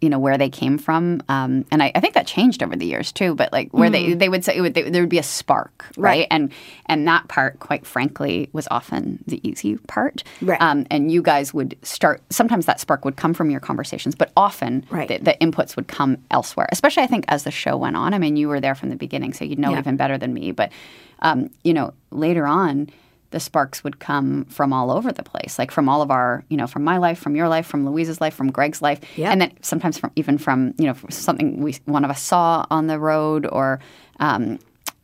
you 0.00 0.08
know 0.08 0.18
where 0.18 0.38
they 0.38 0.48
came 0.48 0.78
from 0.78 1.22
um, 1.28 1.64
and 1.70 1.82
I, 1.82 1.92
I, 1.94 2.00
think 2.00 2.14
that 2.14 2.26
changed 2.26 2.62
over 2.62 2.74
the 2.74 2.86
years 2.86 3.12
too 3.12 3.34
but 3.34 3.52
like 3.52 3.70
where 3.72 3.88
mm 3.88 3.90
they 3.90 4.14
they 4.14 4.28
would 4.28 4.44
say 4.44 4.60
would, 4.60 4.74
they, 4.74 4.88
there 4.88 5.02
would 5.02 5.10
be 5.10 5.18
a 5.18 5.22
spark 5.22 5.84
right? 5.96 6.20
right? 6.20 6.26
and 6.30 6.52
and 6.86 7.06
that 7.08 7.26
part 7.28 7.58
quite 7.58 7.84
frankly 7.84 8.48
was 8.52 8.68
often 8.70 9.22
the 9.26 9.46
easy 9.46 9.76
part 9.88 10.22
right 10.42 10.60
um, 10.62 10.86
and 10.90 11.10
you 11.10 11.20
guys 11.20 11.52
would 11.52 11.76
start 11.82 12.22
sometimes 12.30 12.66
that 12.66 12.78
spark 12.78 13.04
would 13.04 13.16
come 13.16 13.34
from 13.34 13.50
your 13.50 13.58
conversations 13.58 14.14
but 14.14 14.30
often 14.36 14.86
right. 14.90 15.08
the, 15.08 15.18
the, 15.18 15.36
inputs 15.40 15.74
would 15.74 15.88
come 15.88 16.16
elsewhere 16.30 16.68
especially 16.70 17.02
I 17.02 17.08
think 17.08 17.24
as 17.28 17.42
the 17.42 17.50
show 17.50 17.76
went 17.76 17.96
on 17.96 18.14
I 18.14 18.18
mean 18.18 18.36
you 18.36 18.48
were 18.48 18.60
there 18.60 18.76
from 18.76 18.90
the 18.90 18.96
beginning 18.96 19.32
so 19.32 19.44
you'd 19.44 19.58
know 19.58 19.72
yeah. 19.72 19.80
even 19.80 19.96
better 19.96 20.16
than 20.16 20.32
me 20.32 20.52
but 20.52 20.70
um, 21.18 21.50
you 21.64 21.74
know 21.74 21.92
later 22.10 22.46
on 22.46 22.88
the 23.30 23.40
sparks 23.40 23.84
would 23.84 24.00
come 24.00 24.44
from 24.46 24.72
all 24.72 24.90
over 24.90 25.12
the 25.12 25.22
place, 25.22 25.58
like 25.58 25.70
from 25.70 25.88
all 25.88 26.02
of 26.02 26.10
our, 26.10 26.44
you 26.48 26.56
know, 26.56 26.66
from 26.66 26.82
my 26.82 26.98
life, 26.98 27.18
from 27.18 27.36
your 27.36 27.48
life, 27.48 27.66
from 27.66 27.88
Louise's 27.88 28.20
life, 28.20 28.34
from 28.34 28.50
Greg's 28.50 28.82
life, 28.82 29.00
yep. 29.16 29.32
and 29.32 29.40
then 29.40 29.52
sometimes 29.62 29.98
from 29.98 30.10
even 30.16 30.36
from 30.36 30.74
you 30.78 30.86
know 30.86 30.96
something 31.08 31.62
we 31.62 31.76
one 31.84 32.04
of 32.04 32.10
us 32.10 32.22
saw 32.22 32.66
on 32.70 32.86
the 32.86 32.98
road 32.98 33.46
or. 33.50 33.80
Um, 34.18 34.58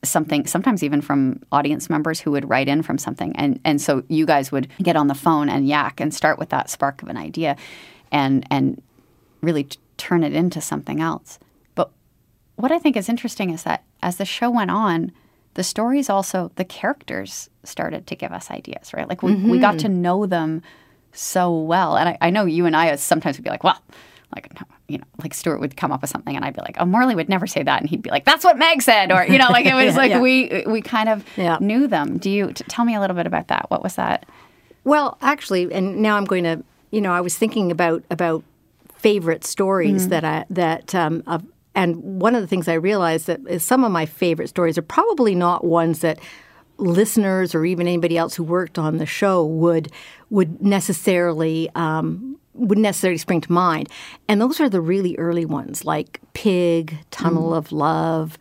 something 0.04 0.47
sometimes 0.47 0.85
even 0.85 1.00
from 1.00 1.40
audience 1.50 1.90
members 1.90 2.21
who 2.21 2.30
would 2.30 2.49
write 2.49 2.68
in 2.68 2.80
from 2.80 2.97
something 2.97 3.35
and 3.35 3.59
and 3.64 3.80
so 3.80 4.04
you 4.09 4.25
guys 4.25 4.52
would 4.52 4.68
get 4.80 4.95
on 4.95 5.09
the 5.09 5.14
phone 5.14 5.49
and 5.49 5.66
yak 5.66 6.00
and 6.00 6.14
start 6.14 6.38
with 6.38 6.50
that 6.50 6.71
spark 6.71 7.02
of 7.02 7.09
an 7.09 7.16
idea 7.16 7.56
and 8.12 8.47
and 8.49 8.80
really 9.40 9.64
t- 9.64 9.78
turn 9.97 10.23
it 10.23 10.33
into 10.33 10.61
something 10.61 11.00
else 11.00 11.40
but 11.75 11.90
what 12.54 12.71
i 12.71 12.78
think 12.78 12.97
is 12.97 13.09
interesting 13.09 13.50
is 13.50 13.64
that 13.64 13.83
as 14.00 14.16
the 14.18 14.25
show 14.25 14.49
went 14.49 14.71
on 14.71 15.11
the 15.56 15.64
stories 15.64 16.10
also 16.10 16.52
the 16.56 16.64
characters 16.64 17.48
started 17.64 18.06
to 18.06 18.14
give 18.14 18.30
us 18.30 18.50
ideas 18.50 18.92
right 18.92 19.08
like 19.08 19.22
we, 19.22 19.32
mm-hmm. 19.32 19.50
we 19.50 19.58
got 19.58 19.76
mm-hmm. 19.76 19.86
to 19.86 19.88
know 19.88 20.26
them 20.26 20.62
so 21.12 21.58
well 21.58 21.96
and 21.96 22.10
I, 22.10 22.18
I, 22.20 22.30
know 22.30 22.44
you 22.44 22.66
and 22.66 22.76
i 22.76 22.94
sometimes 22.96 23.38
would 23.38 23.44
be 23.44 23.48
like 23.48 23.64
well 23.64 23.80
like 24.34 24.52
no, 24.54 24.66
you 24.86 24.98
know 24.98 25.04
like 25.22 25.32
stuart 25.32 25.58
would 25.60 25.75
come 25.75 25.92
up 25.92 26.02
with 26.02 26.10
something 26.10 26.36
and 26.36 26.44
i'd 26.44 26.54
be 26.54 26.60
like 26.60 26.76
oh 26.78 26.84
morley 26.84 27.14
would 27.14 27.30
never 27.30 27.46
say 27.46 27.62
that 27.62 27.80
and 27.80 27.88
he'd 27.88 28.02
be 28.02 28.10
like 28.10 28.26
that's 28.26 28.44
what 28.44 28.58
meg 28.58 28.82
said 28.82 29.10
or 29.10 29.25
you 29.25 29.38
know 29.38 29.48
like 29.48 29.64
it 29.64 29.75
was 29.82 29.94
yeah, 29.94 29.96
like 29.96 30.10
yeah. 30.10 30.20
we 30.20 30.64
we 30.66 30.82
kind 30.82 31.08
of 31.08 31.25
yeah. 31.38 31.56
knew 31.58 31.86
them 31.86 32.18
do 32.18 32.28
you 32.28 32.52
t- 32.52 32.64
tell 32.68 32.84
me 32.84 32.94
a 32.94 33.00
little 33.00 33.16
bit 33.16 33.26
about 33.26 33.48
that 33.48 33.70
what 33.70 33.82
was 33.82 33.94
that 33.94 34.26
well 34.84 35.16
actually 35.22 35.72
and 35.72 35.96
now 36.02 36.18
i'm 36.18 36.26
going 36.26 36.44
to 36.44 36.62
you 36.90 37.00
know 37.00 37.12
i 37.12 37.20
was 37.20 37.36
thinking 37.36 37.72
about 37.72 38.04
about 38.10 38.44
favorite 38.98 39.42
stories 39.42 40.02
mm-hmm. 40.02 40.10
that 40.10 40.25
i 40.25 40.44
that 40.50 40.94
um, 40.94 41.22
of 41.26 41.42
and 41.76 42.21
one 42.21 42.35
of 42.35 42.40
the 42.40 42.49
things 42.49 42.66
I 42.66 42.75
realized 42.75 43.26
that 43.26 43.40
is 43.47 43.62
some 43.62 43.85
of 43.85 43.92
my 43.92 44.06
favorite 44.06 44.49
stories 44.49 44.78
are 44.78 44.83
probably 44.83 45.35
not 45.35 45.62
ones 45.62 46.00
that 46.00 46.18
listeners 46.78 47.54
or 47.54 47.64
even 47.64 47.87
anybody 47.87 48.16
else 48.16 48.35
who 48.35 48.42
worked 48.42 48.78
on 48.78 48.97
the 48.97 49.06
show 49.06 49.45
would 49.45 49.92
would 50.30 50.62
necessarily 50.62 51.71
um, 51.75 52.38
would 52.54 52.78
necessarily 52.78 53.18
spring 53.18 53.42
to 53.42 53.52
mind. 53.52 53.88
And 54.28 54.40
those 54.40 54.61
are 54.61 54.68
the 54.68 54.80
really 54.80 55.16
early 55.18 55.45
ones, 55.45 55.85
like 55.85 56.21
Pig, 56.33 56.97
Tunnel 57.11 57.50
mm. 57.50 57.59
of 57.59 57.71
Love, 57.71 58.38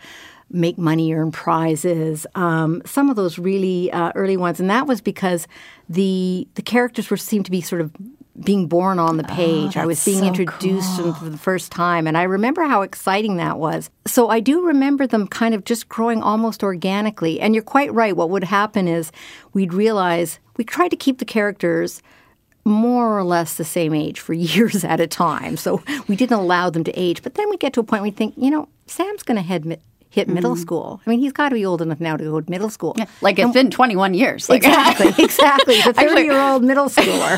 Make 0.50 0.78
Money, 0.78 1.14
Earn 1.14 1.32
Prizes. 1.32 2.26
Um, 2.36 2.82
some 2.86 3.10
of 3.10 3.18
those 3.18 3.38
really 3.38 3.92
uh, 3.92 4.14
early 4.16 4.38
ones, 4.38 4.62
and 4.62 4.70
that 4.70 4.88
was 4.88 5.02
because 5.02 5.48
the 5.90 6.48
the 6.56 6.62
characters 6.62 7.10
were 7.10 7.18
seemed 7.18 7.46
to 7.46 7.52
be 7.52 7.62
sort 7.62 7.82
of 7.82 7.92
being 8.44 8.68
born 8.68 9.00
on 9.00 9.18
the 9.18 9.32
oh, 9.32 9.34
page. 9.36 9.78
Oh, 9.78 9.82
I 9.82 9.86
was 9.86 10.04
being 10.04 10.20
so 10.20 10.28
introduced 10.28 11.00
cool. 11.00 11.14
for 11.14 11.30
the 11.30 11.38
first 11.38 11.72
time. 11.72 12.08
And 12.08 12.18
I 12.18 12.24
remember 12.24 12.64
how 12.64 12.82
exciting 12.82 13.38
that 13.38 13.58
was. 13.58 13.90
So 14.06 14.30
I 14.30 14.40
do 14.40 14.66
remember 14.66 15.08
them 15.08 15.28
kind 15.28 15.56
of 15.56 15.64
just 15.64 15.88
growing 15.88 16.22
almost 16.22 16.64
organically. 16.64 17.40
And 17.40 17.56
you're 17.56 17.64
quite 17.64 17.94
right. 17.94 18.16
What 18.16 18.30
would 18.30 18.44
happen 18.44 18.88
is 18.88 19.12
we'd 19.54 19.74
realize 19.74 20.40
we 20.58 20.64
tried 20.64 20.90
to 20.90 20.98
keep 20.98 21.20
the 21.20 21.26
characters 21.26 22.02
more 22.66 23.18
or 23.18 23.24
less 23.24 23.56
the 23.56 23.64
same 23.64 23.94
age 23.94 24.20
for 24.20 24.34
years 24.34 24.84
at 24.84 25.00
a 25.00 25.08
time. 25.08 25.56
So 25.56 25.82
we 26.08 26.16
didn't 26.16 26.38
allow 26.38 26.70
them 26.70 26.84
to 26.84 27.00
age. 27.00 27.24
But 27.24 27.36
then 27.36 27.50
we 27.50 27.58
get 27.58 27.74
to 27.74 27.80
a 27.80 27.84
point 27.84 28.02
where 28.02 28.10
we 28.10 28.16
think, 28.16 28.34
you 28.38 28.52
know, 28.52 28.68
Sam's 28.88 29.24
going 29.24 29.38
to 29.38 29.44
head 29.44 29.80
hit 30.16 30.30
middle 30.30 30.54
mm-hmm. 30.54 30.62
school. 30.62 31.02
I 31.06 31.10
mean, 31.10 31.20
he's 31.20 31.34
got 31.34 31.50
to 31.50 31.56
be 31.56 31.66
old 31.66 31.82
enough 31.82 32.00
now 32.00 32.16
to 32.16 32.24
go 32.24 32.40
to 32.40 32.50
middle 32.50 32.70
school. 32.70 32.96
Yeah, 32.98 33.06
like 33.20 33.38
it's 33.38 33.46
and, 33.46 33.54
been 33.54 33.70
21 33.70 34.14
years. 34.14 34.50
Like. 34.50 34.64
Exactly, 34.64 35.14
exactly. 35.24 35.80
A 35.80 35.94
30 35.94 36.22
year 36.22 36.40
old 36.40 36.64
middle 36.64 36.88
schooler. 36.88 37.38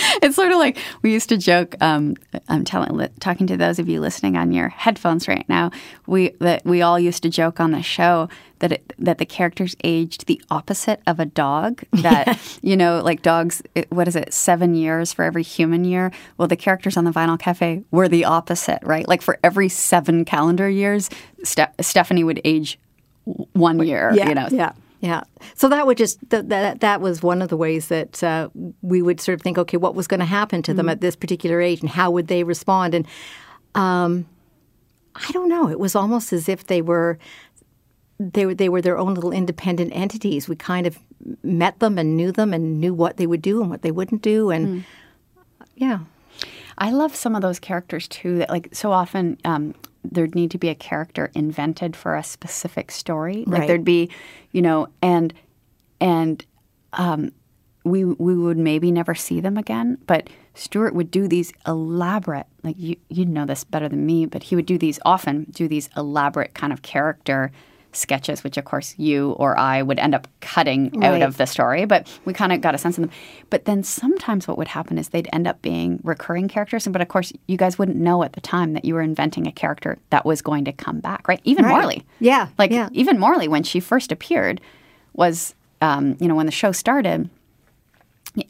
it's 0.22 0.36
sort 0.36 0.52
of 0.52 0.58
like 0.58 0.78
we 1.02 1.12
used 1.12 1.28
to 1.28 1.36
joke. 1.36 1.74
Um, 1.80 2.16
I'm 2.48 2.64
telling, 2.64 3.08
talking 3.20 3.46
to 3.48 3.56
those 3.56 3.78
of 3.78 3.88
you 3.88 4.00
listening 4.00 4.36
on 4.36 4.52
your 4.52 4.68
headphones 4.68 5.28
right 5.28 5.48
now. 5.48 5.70
We 6.06 6.30
that 6.40 6.64
we 6.64 6.82
all 6.82 6.98
used 6.98 7.22
to 7.22 7.30
joke 7.30 7.60
on 7.60 7.72
the 7.72 7.82
show 7.82 8.28
that 8.60 8.72
it, 8.72 8.92
that 8.98 9.18
the 9.18 9.26
characters 9.26 9.76
aged 9.84 10.26
the 10.26 10.40
opposite 10.50 11.00
of 11.06 11.20
a 11.20 11.26
dog. 11.26 11.82
That 11.92 12.38
you 12.62 12.76
know, 12.76 13.02
like 13.02 13.22
dogs. 13.22 13.62
What 13.90 14.08
is 14.08 14.16
it? 14.16 14.32
Seven 14.32 14.74
years 14.74 15.12
for 15.12 15.24
every 15.24 15.42
human 15.42 15.84
year. 15.84 16.12
Well, 16.38 16.48
the 16.48 16.56
characters 16.56 16.96
on 16.96 17.04
the 17.04 17.10
Vinyl 17.10 17.38
Cafe 17.38 17.82
were 17.90 18.08
the 18.08 18.24
opposite, 18.24 18.80
right? 18.82 19.06
Like 19.06 19.22
for 19.22 19.38
every 19.42 19.68
seven 19.68 20.24
calendar 20.24 20.68
years, 20.68 21.10
Ste- 21.42 21.74
Stephanie 21.80 22.24
would 22.24 22.40
age 22.44 22.78
one 23.52 23.80
year. 23.86 24.12
Yeah, 24.14 24.28
you 24.28 24.34
know. 24.34 24.48
Yeah. 24.50 24.72
Yeah. 25.00 25.22
So 25.54 25.68
that 25.70 25.86
would 25.86 25.96
just 25.96 26.28
that 26.28 26.50
that, 26.50 26.80
that 26.80 27.00
was 27.00 27.22
one 27.22 27.40
of 27.40 27.48
the 27.48 27.56
ways 27.56 27.88
that 27.88 28.22
uh, 28.22 28.50
we 28.82 29.00
would 29.00 29.20
sort 29.20 29.34
of 29.34 29.42
think, 29.42 29.56
okay, 29.56 29.78
what 29.78 29.94
was 29.94 30.06
going 30.06 30.20
to 30.20 30.26
happen 30.26 30.62
to 30.62 30.74
them 30.74 30.84
mm-hmm. 30.84 30.90
at 30.90 31.00
this 31.00 31.16
particular 31.16 31.60
age, 31.60 31.80
and 31.80 31.88
how 31.88 32.10
would 32.10 32.28
they 32.28 32.44
respond? 32.44 32.94
And 32.94 33.06
um, 33.74 34.26
I 35.14 35.30
don't 35.32 35.48
know. 35.48 35.68
It 35.70 35.80
was 35.80 35.96
almost 35.96 36.32
as 36.32 36.48
if 36.48 36.66
they 36.66 36.82
were 36.82 37.18
they 38.18 38.44
were 38.44 38.54
they 38.54 38.68
were 38.68 38.82
their 38.82 38.98
own 38.98 39.14
little 39.14 39.32
independent 39.32 39.92
entities. 39.94 40.48
We 40.48 40.56
kind 40.56 40.86
of 40.86 40.98
met 41.42 41.78
them 41.78 41.98
and 41.98 42.16
knew 42.16 42.30
them 42.30 42.52
and 42.52 42.78
knew 42.78 42.92
what 42.92 43.16
they 43.16 43.26
would 43.26 43.42
do 43.42 43.62
and 43.62 43.70
what 43.70 43.82
they 43.82 43.90
wouldn't 43.90 44.22
do, 44.22 44.50
and 44.50 44.68
mm. 44.68 44.84
yeah. 45.76 46.00
I 46.78 46.92
love 46.92 47.14
some 47.14 47.36
of 47.36 47.42
those 47.42 47.58
characters 47.58 48.08
too. 48.08 48.38
That 48.38 48.48
like 48.48 48.68
so 48.72 48.92
often 48.92 49.38
um, 49.44 49.74
there'd 50.04 50.34
need 50.34 50.50
to 50.52 50.58
be 50.58 50.68
a 50.68 50.74
character 50.74 51.30
invented 51.34 51.96
for 51.96 52.16
a 52.16 52.22
specific 52.22 52.90
story. 52.90 53.44
Like 53.46 53.60
right. 53.60 53.66
there'd 53.68 53.84
be, 53.84 54.10
you 54.52 54.62
know, 54.62 54.88
and 55.02 55.32
and 56.00 56.44
um, 56.94 57.32
we 57.84 58.04
we 58.04 58.36
would 58.36 58.58
maybe 58.58 58.90
never 58.90 59.14
see 59.14 59.40
them 59.40 59.56
again. 59.56 59.98
But 60.06 60.28
Stuart 60.54 60.94
would 60.94 61.10
do 61.10 61.28
these 61.28 61.52
elaborate, 61.66 62.46
like 62.62 62.76
you 62.78 62.96
you'd 63.08 63.28
know 63.28 63.46
this 63.46 63.64
better 63.64 63.88
than 63.88 64.06
me, 64.06 64.26
but 64.26 64.44
he 64.44 64.56
would 64.56 64.66
do 64.66 64.78
these 64.78 64.98
often 65.04 65.44
do 65.50 65.68
these 65.68 65.88
elaborate 65.96 66.54
kind 66.54 66.72
of 66.72 66.82
character 66.82 67.50
sketches, 67.92 68.44
which 68.44 68.56
of 68.56 68.64
course 68.64 68.94
you 68.98 69.32
or 69.32 69.58
I 69.58 69.82
would 69.82 69.98
end 69.98 70.14
up 70.14 70.28
cutting 70.40 70.90
right. 70.94 71.06
out 71.06 71.22
of 71.22 71.36
the 71.36 71.46
story, 71.46 71.84
but 71.84 72.08
we 72.24 72.32
kind 72.32 72.52
of 72.52 72.60
got 72.60 72.74
a 72.74 72.78
sense 72.78 72.98
of 72.98 73.02
them. 73.02 73.10
But 73.50 73.64
then 73.64 73.82
sometimes 73.82 74.46
what 74.46 74.58
would 74.58 74.68
happen 74.68 74.98
is 74.98 75.08
they'd 75.08 75.28
end 75.32 75.46
up 75.46 75.60
being 75.62 76.00
recurring 76.02 76.48
characters. 76.48 76.86
But 76.86 77.02
of 77.02 77.08
course, 77.08 77.32
you 77.46 77.56
guys 77.56 77.78
wouldn't 77.78 77.98
know 77.98 78.22
at 78.22 78.34
the 78.34 78.40
time 78.40 78.72
that 78.74 78.84
you 78.84 78.94
were 78.94 79.02
inventing 79.02 79.46
a 79.46 79.52
character 79.52 79.98
that 80.10 80.24
was 80.24 80.42
going 80.42 80.64
to 80.66 80.72
come 80.72 81.00
back, 81.00 81.26
right? 81.28 81.40
Even 81.44 81.64
right. 81.64 81.72
Morley. 81.72 82.04
Yeah. 82.20 82.48
Like 82.58 82.70
yeah. 82.70 82.88
even 82.92 83.18
Morley, 83.18 83.48
when 83.48 83.62
she 83.62 83.80
first 83.80 84.12
appeared, 84.12 84.60
was, 85.14 85.54
um, 85.80 86.16
you 86.20 86.28
know, 86.28 86.34
when 86.34 86.46
the 86.46 86.52
show 86.52 86.72
started, 86.72 87.28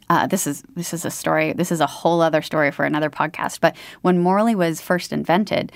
uh, 0.09 0.27
this 0.27 0.45
is 0.45 0.63
this 0.75 0.93
is 0.93 1.05
a 1.05 1.11
story. 1.11 1.53
This 1.53 1.71
is 1.71 1.79
a 1.79 1.87
whole 1.87 2.21
other 2.21 2.41
story 2.41 2.71
for 2.71 2.85
another 2.85 3.09
podcast. 3.09 3.59
But 3.61 3.75
when 4.01 4.19
Morley 4.19 4.53
was 4.53 4.79
first 4.79 5.11
invented, 5.11 5.71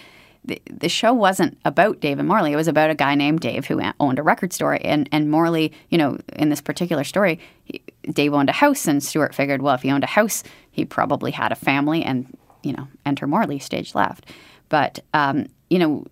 the, 0.45 0.61
the 0.69 0.89
show 0.89 1.13
wasn't 1.13 1.57
about 1.65 1.99
Dave 1.99 2.19
and 2.19 2.27
Morley. 2.27 2.53
It 2.53 2.55
was 2.55 2.67
about 2.67 2.89
a 2.89 2.95
guy 2.95 3.15
named 3.15 3.39
Dave 3.39 3.65
who 3.65 3.81
owned 3.99 4.19
a 4.19 4.23
record 4.23 4.53
store. 4.53 4.77
And, 4.81 5.09
and 5.11 5.29
Morley, 5.29 5.73
you 5.89 5.97
know, 5.97 6.17
in 6.33 6.49
this 6.49 6.61
particular 6.61 7.03
story, 7.03 7.39
he, 7.63 7.81
Dave 8.03 8.33
owned 8.33 8.49
a 8.49 8.53
house, 8.53 8.87
and 8.87 9.03
Stuart 9.03 9.33
figured, 9.33 9.61
well, 9.61 9.75
if 9.75 9.81
he 9.81 9.91
owned 9.91 10.03
a 10.03 10.07
house, 10.07 10.43
he 10.71 10.85
probably 10.85 11.31
had 11.31 11.51
a 11.51 11.55
family, 11.55 12.03
and, 12.03 12.37
you 12.61 12.73
know, 12.73 12.87
enter 13.05 13.25
Morley, 13.27 13.59
stage 13.59 13.95
left. 13.95 14.29
But, 14.69 14.99
um, 15.13 15.47
you 15.69 15.79
know, 15.79 16.05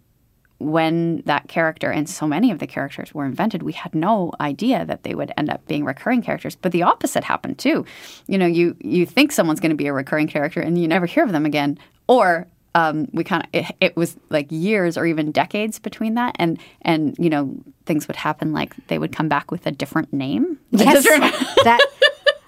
when 0.59 1.21
that 1.25 1.47
character 1.47 1.91
and 1.91 2.09
so 2.09 2.25
many 2.25 2.49
of 2.49 2.59
the 2.59 2.67
characters 2.67 3.13
were 3.13 3.25
invented, 3.25 3.63
we 3.63 3.73
had 3.73 3.93
no 3.93 4.31
idea 4.39 4.85
that 4.85 5.03
they 5.03 5.13
would 5.13 5.31
end 5.37 5.49
up 5.49 5.65
being 5.67 5.83
recurring 5.83 6.21
characters. 6.21 6.55
But 6.55 6.71
the 6.71 6.83
opposite 6.83 7.23
happened 7.23 7.59
too. 7.59 7.85
You 8.27 8.37
know, 8.37 8.45
you 8.45 8.75
you 8.79 9.05
think 9.05 9.31
someone's 9.31 9.59
going 9.59 9.71
to 9.71 9.75
be 9.75 9.87
a 9.87 9.93
recurring 9.93 10.27
character 10.27 10.61
and 10.61 10.79
you 10.79 10.87
never 10.87 11.05
hear 11.05 11.23
of 11.23 11.33
them 11.33 11.45
again, 11.45 11.77
or 12.07 12.47
um, 12.75 13.07
we 13.13 13.23
kind 13.23 13.43
of 13.43 13.49
it, 13.53 13.75
it, 13.79 13.95
was 13.95 14.15
like 14.29 14.47
years 14.49 14.97
or 14.97 15.05
even 15.05 15.31
decades 15.31 15.79
between 15.79 16.15
that, 16.15 16.35
and 16.39 16.59
and 16.81 17.15
you 17.19 17.29
know 17.29 17.55
things 17.85 18.07
would 18.07 18.15
happen 18.15 18.53
like 18.53 18.75
they 18.87 18.97
would 18.97 19.11
come 19.11 19.27
back 19.27 19.51
with 19.51 19.67
a 19.67 19.71
different 19.71 20.11
name. 20.11 20.59
Yes, 20.71 21.03
that. 21.03 21.79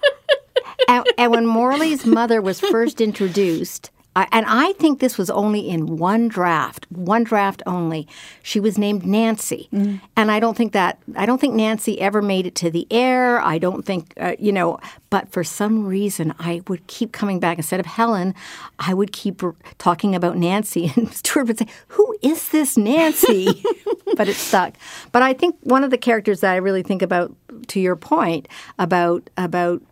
and, 0.88 1.06
and 1.16 1.30
when 1.30 1.46
Morley's 1.46 2.04
mother 2.04 2.42
was 2.42 2.60
first 2.60 3.00
introduced, 3.00 3.90
I, 4.16 4.26
and 4.32 4.46
I 4.48 4.72
think 4.72 5.00
this 5.00 5.18
was 5.18 5.28
only 5.28 5.68
in 5.68 5.98
one 5.98 6.26
draft, 6.26 6.90
one 6.90 7.22
draft 7.22 7.62
only. 7.66 8.08
She 8.42 8.58
was 8.58 8.78
named 8.78 9.04
Nancy, 9.04 9.68
mm. 9.70 10.00
and 10.16 10.30
I 10.30 10.40
don't 10.40 10.56
think 10.56 10.72
that 10.72 10.98
I 11.16 11.26
don't 11.26 11.38
think 11.38 11.54
Nancy 11.54 12.00
ever 12.00 12.22
made 12.22 12.46
it 12.46 12.54
to 12.56 12.70
the 12.70 12.86
air. 12.90 13.42
I 13.42 13.58
don't 13.58 13.84
think 13.84 14.14
uh, 14.18 14.34
you 14.38 14.52
know, 14.52 14.80
but 15.10 15.30
for 15.30 15.44
some 15.44 15.84
reason 15.84 16.34
I 16.38 16.62
would 16.66 16.86
keep 16.86 17.12
coming 17.12 17.38
back 17.38 17.58
instead 17.58 17.78
of 17.78 17.84
Helen. 17.84 18.34
I 18.78 18.94
would 18.94 19.12
keep 19.12 19.42
talking 19.76 20.14
about 20.14 20.38
Nancy, 20.38 20.90
and 20.96 21.12
Stuart 21.12 21.48
would 21.48 21.58
say, 21.58 21.66
"Who 21.88 22.16
is 22.22 22.48
this 22.48 22.78
Nancy?" 22.78 23.62
but 24.16 24.28
it 24.28 24.36
stuck. 24.36 24.74
But 25.12 25.22
I 25.22 25.34
think 25.34 25.56
one 25.60 25.84
of 25.84 25.90
the 25.90 25.98
characters 25.98 26.40
that 26.40 26.54
I 26.54 26.56
really 26.56 26.82
think 26.82 27.02
about, 27.02 27.36
to 27.68 27.80
your 27.80 27.96
point 27.96 28.48
about 28.78 29.28
about 29.36 29.82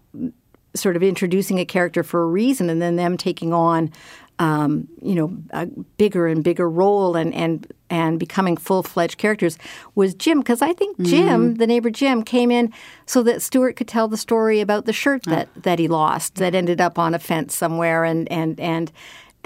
sort 0.75 0.97
of 0.97 1.03
introducing 1.03 1.59
a 1.59 1.65
character 1.65 2.03
for 2.03 2.23
a 2.23 2.27
reason, 2.27 2.69
and 2.71 2.83
then 2.83 2.97
them 2.97 3.17
taking 3.17 3.53
on, 3.53 3.93
um, 4.39 4.89
you 5.03 5.15
know, 5.15 5.37
a 5.51 5.67
bigger 5.97 6.27
and 6.27 6.43
bigger 6.43 6.69
role 6.69 7.17
and 7.17 7.33
and 7.35 7.73
and 7.91 8.19
becoming 8.19 8.57
full 8.57 8.83
fledged 8.83 9.19
characters 9.19 9.57
was 9.95 10.15
Jim. 10.15 10.41
Because 10.41 10.63
I 10.63 10.73
think 10.73 11.01
Jim, 11.01 11.57
the 11.57 11.67
neighbor 11.67 11.91
Jim, 11.91 12.23
came 12.23 12.51
in 12.51 12.73
so 13.07 13.23
that 13.23 13.43
Stuart 13.43 13.77
could 13.77 13.89
tell 13.89 14.09
the 14.09 14.17
story 14.17 14.61
about 14.61 14.87
the 14.87 14.93
shirt 14.93 15.23
that 15.25 15.49
that 15.63 15.79
he 15.79 15.89
lost 15.89 16.37
that 16.37 16.55
ended 16.55 16.81
up 16.81 16.99
on 16.99 17.15
a 17.15 17.19
fence 17.19 17.55
somewhere, 17.55 18.05
and 18.05 18.31
and 18.31 18.59
and. 18.61 18.93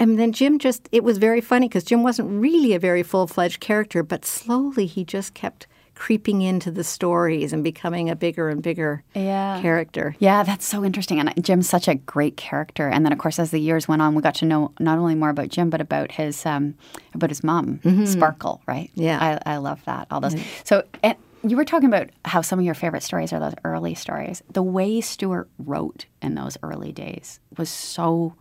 And 0.01 0.17
then 0.17 0.31
Jim 0.31 0.59
just, 0.59 0.87
it 0.93 1.03
was 1.03 1.17
very 1.17 1.41
funny 1.41 1.67
because 1.67 1.83
Jim 1.83 2.03
wasn't 2.03 2.29
really 2.31 2.73
a 2.73 2.79
very 2.79 3.03
full 3.03 3.27
fledged 3.27 3.59
character, 3.59 4.01
but 4.01 4.23
slowly 4.23 4.85
he 4.85 5.03
just 5.03 5.33
kept 5.33 5.67
creeping 5.99 6.41
into 6.41 6.71
the 6.71 6.83
stories 6.83 7.51
and 7.51 7.61
becoming 7.61 8.09
a 8.09 8.15
bigger 8.15 8.47
and 8.47 8.63
bigger 8.63 9.03
Yeah. 9.13 9.59
character. 9.61 10.15
Yeah, 10.19 10.43
that's 10.43 10.65
so 10.65 10.85
interesting. 10.85 11.19
And 11.19 11.33
Jim's 11.43 11.67
such 11.67 11.89
a 11.89 11.95
great 11.95 12.37
character. 12.37 12.87
And 12.87 13.05
then, 13.05 13.11
of 13.11 13.19
course, 13.19 13.37
as 13.37 13.51
the 13.51 13.59
years 13.59 13.85
went 13.89 14.01
on, 14.01 14.15
we 14.15 14.21
got 14.21 14.35
to 14.35 14.45
know 14.45 14.71
not 14.79 14.97
only 14.97 15.13
more 15.13 15.29
about 15.29 15.49
Jim, 15.49 15.69
but 15.69 15.81
about 15.81 16.13
his 16.13 16.45
um, 16.45 16.73
about 17.13 17.29
his 17.29 17.43
mom, 17.43 17.81
Sparkle. 18.05 18.61
Right? 18.65 18.89
Yeah. 18.95 19.39
I, 19.45 19.55
I 19.55 19.57
love 19.57 19.83
that. 19.85 20.07
All 20.09 20.21
those. 20.21 20.35
So. 20.63 20.83
And, 21.03 21.15
you 21.41 21.55
were 21.55 21.63
talking 21.63 21.87
about 21.87 22.09
how 22.25 22.41
some 22.41 22.59
of 22.59 22.65
your 22.65 22.73
favorite 22.75 23.01
stories 23.01 23.31
are 23.31 23.39
those 23.39 23.53
early 23.63 23.95
stories. 23.95 24.43
The 24.51 24.61
way 24.61 24.99
Stuart 24.99 25.47
wrote 25.57 26.05
in 26.21 26.35
those 26.35 26.57
early 26.63 26.91
days 26.91 27.39
was 27.57 27.69
so 27.69 28.33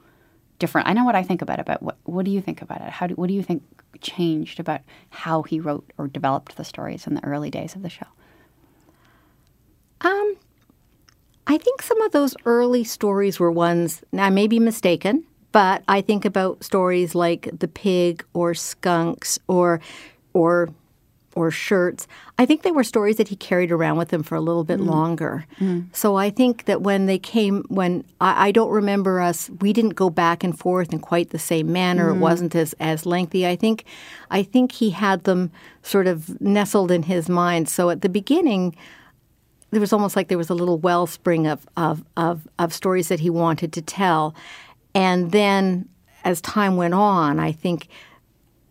different. 0.59 0.89
I 0.89 0.95
know 0.95 1.05
what 1.05 1.15
I 1.15 1.23
think 1.23 1.41
about 1.41 1.61
it, 1.61 1.65
but 1.67 1.81
what, 1.81 1.97
what 2.03 2.25
do 2.25 2.33
you 2.33 2.41
think 2.41 2.61
about 2.61 2.81
it? 2.81 2.91
How 2.91 3.07
do, 3.07 3.15
what 3.15 3.29
do 3.29 3.35
you 3.35 3.43
think 3.45 3.63
changed 4.01 4.61
about 4.61 4.81
how 5.11 5.43
he 5.43 5.61
wrote 5.61 5.93
or 5.99 6.09
developed 6.09 6.57
the 6.57 6.65
stories 6.65 7.07
in 7.07 7.15
the 7.15 7.25
early 7.25 7.51
days 7.51 7.75
of 7.75 7.83
the 7.83 7.89
show? 7.89 8.07
Um, 10.01 10.37
I 11.47 11.59
think 11.59 11.83
some 11.83 12.01
of 12.03 12.13
those 12.13 12.37
early 12.45 12.85
stories 12.85 13.41
were 13.41 13.51
ones, 13.51 14.03
now 14.13 14.27
I 14.27 14.31
may 14.31 14.47
be 14.47 14.59
mistaken, 14.59 15.25
but 15.51 15.83
I 15.89 16.01
think 16.03 16.25
about 16.25 16.63
stories 16.63 17.15
like 17.15 17.49
The 17.59 17.69
Pig 17.69 18.25
or 18.35 18.55
Skunks 18.55 19.39
or, 19.49 19.81
or, 20.35 20.69
or 21.39 21.51
Shirts. 21.51 22.07
I 22.37 22.47
think 22.47 22.63
they 22.63 22.73
were 22.73 22.85
stories 22.85 23.17
that 23.17 23.29
he 23.29 23.37
carried 23.37 23.71
around 23.71 23.97
with 23.97 24.13
him 24.13 24.23
for 24.23 24.35
a 24.35 24.41
little 24.41 24.65
bit 24.65 24.81
mm. 24.81 24.87
longer. 24.87 25.47
Mm. 25.61 25.87
So 25.93 26.17
I 26.17 26.31
think 26.31 26.65
that 26.65 26.83
when 26.83 27.07
they 27.07 27.19
came, 27.19 27.65
when 27.69 28.05
I, 28.21 28.49
I 28.49 28.51
don't 28.51 28.71
remember 28.71 29.21
us, 29.21 29.49
we 29.61 29.73
didn't 29.73 29.95
go 29.95 30.11
back 30.11 30.45
and 30.45 30.59
forth 30.59 30.93
in 30.93 30.99
quite 30.99 31.31
the 31.31 31.39
same 31.39 31.73
manner. 31.73 32.11
It 32.11 32.17
mm. 32.17 32.21
wasn't 32.21 32.55
as, 32.55 32.75
as 32.81 33.07
lengthy. 33.07 33.47
I 33.47 33.57
think, 33.57 33.85
I 34.31 34.43
think 34.43 34.73
he 34.73 34.91
had 34.91 35.25
them 35.25 35.51
sort 35.83 36.07
of 36.07 36.41
nestled 36.41 36.91
in 36.91 37.05
his 37.05 37.29
mind. 37.29 37.69
So 37.69 37.91
at 37.91 38.03
the 38.03 38.09
beginning, 38.09 38.77
there 39.71 39.81
was 39.81 39.93
almost 39.93 40.17
like 40.17 40.29
there 40.29 40.39
was 40.39 40.51
a 40.51 40.55
little 40.55 40.79
wellspring 40.79 41.47
of, 41.47 41.67
of, 41.77 42.05
of, 42.17 42.49
of 42.59 42.73
stories 42.73 43.09
that 43.09 43.21
he 43.21 43.31
wanted 43.31 43.73
to 43.75 43.83
tell. 43.83 44.35
And 44.95 45.31
then 45.33 45.89
as 46.25 46.41
time 46.41 46.77
went 46.77 46.95
on, 46.95 47.39
I 47.39 47.53
think, 47.53 47.89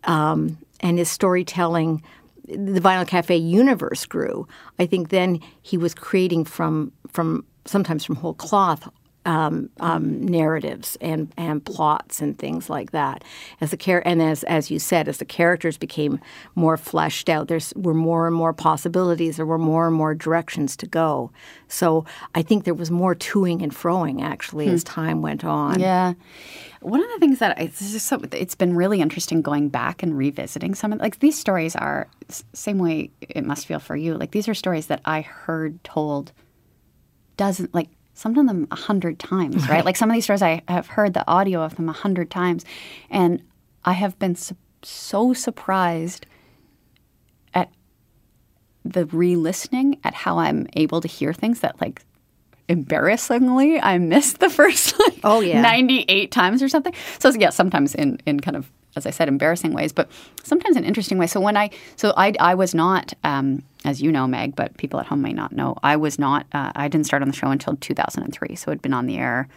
um, 0.04 0.58
and 0.80 0.98
his 0.98 1.10
storytelling, 1.10 2.02
the 2.48 2.80
Vinyl 2.80 3.06
Cafe 3.06 3.36
universe 3.36 4.06
grew. 4.06 4.46
I 4.78 4.86
think 4.86 5.10
then 5.10 5.40
he 5.62 5.76
was 5.76 5.94
creating 5.94 6.44
from, 6.44 6.92
from 7.08 7.44
sometimes 7.64 8.04
from 8.04 8.16
whole 8.16 8.34
cloth 8.34 8.88
um, 9.28 9.68
um, 9.80 10.24
narratives 10.24 10.96
and, 11.02 11.30
and 11.36 11.62
plots 11.62 12.22
and 12.22 12.38
things 12.38 12.70
like 12.70 12.92
that. 12.92 13.22
As 13.60 13.70
the 13.70 13.76
char- 13.76 14.02
and 14.06 14.22
as 14.22 14.42
as 14.44 14.70
you 14.70 14.78
said, 14.78 15.06
as 15.06 15.18
the 15.18 15.26
characters 15.26 15.76
became 15.76 16.18
more 16.54 16.78
fleshed 16.78 17.28
out, 17.28 17.48
there 17.48 17.60
were 17.76 17.92
more 17.92 18.26
and 18.26 18.34
more 18.34 18.54
possibilities. 18.54 19.36
There 19.36 19.44
were 19.44 19.58
more 19.58 19.86
and 19.86 19.94
more 19.94 20.14
directions 20.14 20.78
to 20.78 20.86
go. 20.86 21.30
So 21.68 22.06
I 22.34 22.40
think 22.40 22.64
there 22.64 22.72
was 22.72 22.90
more 22.90 23.14
toing 23.14 23.62
and 23.62 23.70
froing 23.70 24.22
actually 24.22 24.68
as 24.68 24.82
time 24.82 25.20
went 25.20 25.44
on. 25.44 25.78
Yeah. 25.78 26.14
One 26.80 27.02
of 27.02 27.08
the 27.10 27.18
things 27.18 27.40
that 27.40 27.58
I, 27.58 27.66
this 27.66 27.94
is 27.94 28.02
so, 28.02 28.20
it's 28.32 28.54
been 28.54 28.76
really 28.76 29.00
interesting 29.00 29.42
going 29.42 29.68
back 29.68 30.02
and 30.02 30.16
revisiting 30.16 30.74
some 30.74 30.92
of 30.92 31.00
like 31.00 31.18
these 31.18 31.38
stories 31.38 31.74
are 31.74 32.08
same 32.52 32.78
way 32.78 33.10
it 33.20 33.44
must 33.44 33.66
feel 33.66 33.80
for 33.80 33.96
you. 33.96 34.14
Like 34.14 34.30
these 34.30 34.48
are 34.48 34.54
stories 34.54 34.86
that 34.86 35.00
I 35.04 35.22
heard 35.22 35.82
told 35.82 36.32
doesn't 37.36 37.74
like 37.74 37.88
some 38.14 38.36
of 38.36 38.46
them 38.46 38.66
a 38.70 38.76
hundred 38.76 39.18
times, 39.18 39.68
right? 39.68 39.84
Like 39.84 39.96
some 39.96 40.10
of 40.10 40.14
these 40.14 40.24
stories 40.24 40.42
I 40.42 40.62
have 40.68 40.88
heard 40.88 41.14
the 41.14 41.28
audio 41.28 41.62
of 41.62 41.76
them 41.76 41.88
a 41.88 41.92
hundred 41.92 42.30
times, 42.30 42.64
and 43.10 43.42
I 43.84 43.92
have 43.92 44.18
been 44.18 44.34
su- 44.34 44.56
so 44.82 45.32
surprised 45.32 46.26
at 47.54 47.70
the 48.84 49.06
re-listening 49.06 50.00
at 50.02 50.14
how 50.14 50.38
I'm 50.38 50.66
able 50.74 51.00
to 51.00 51.08
hear 51.08 51.32
things 51.32 51.60
that 51.60 51.80
like 51.80 52.02
embarrassingly 52.68 53.80
I 53.80 53.98
missed 53.98 54.40
the 54.40 54.50
first 54.50 54.98
like 55.06 55.18
Oh, 55.24 55.40
yeah. 55.40 55.60
98 55.60 56.30
times 56.30 56.62
or 56.62 56.68
something. 56.68 56.94
So 57.18 57.30
yeah, 57.30 57.50
sometimes 57.50 57.94
in 57.94 58.18
in 58.26 58.40
kind 58.40 58.56
of 58.56 58.70
as 58.96 59.06
I 59.06 59.10
said 59.10 59.28
embarrassing 59.28 59.74
ways, 59.74 59.92
but 59.92 60.10
sometimes 60.42 60.76
in 60.76 60.84
interesting 60.84 61.18
ways. 61.18 61.30
So 61.30 61.40
when 61.40 61.56
I 61.56 61.70
so 61.96 62.12
I 62.16 62.32
I 62.40 62.54
was 62.54 62.74
not 62.74 63.12
um, 63.24 63.62
as 63.84 64.02
you 64.02 64.10
know 64.10 64.26
Meg, 64.26 64.56
but 64.56 64.76
people 64.76 64.98
at 65.00 65.06
home 65.06 65.22
may 65.22 65.32
not 65.32 65.52
know. 65.52 65.76
I 65.82 65.96
was 65.96 66.18
not 66.18 66.46
uh, 66.52 66.72
I 66.74 66.88
didn't 66.88 67.06
start 67.06 67.22
on 67.22 67.28
the 67.28 67.34
show 67.34 67.50
until 67.50 67.76
2003. 67.76 68.56
So 68.56 68.70
it'd 68.70 68.82
been 68.82 68.94
on 68.94 69.06
the 69.06 69.16
air 69.18 69.48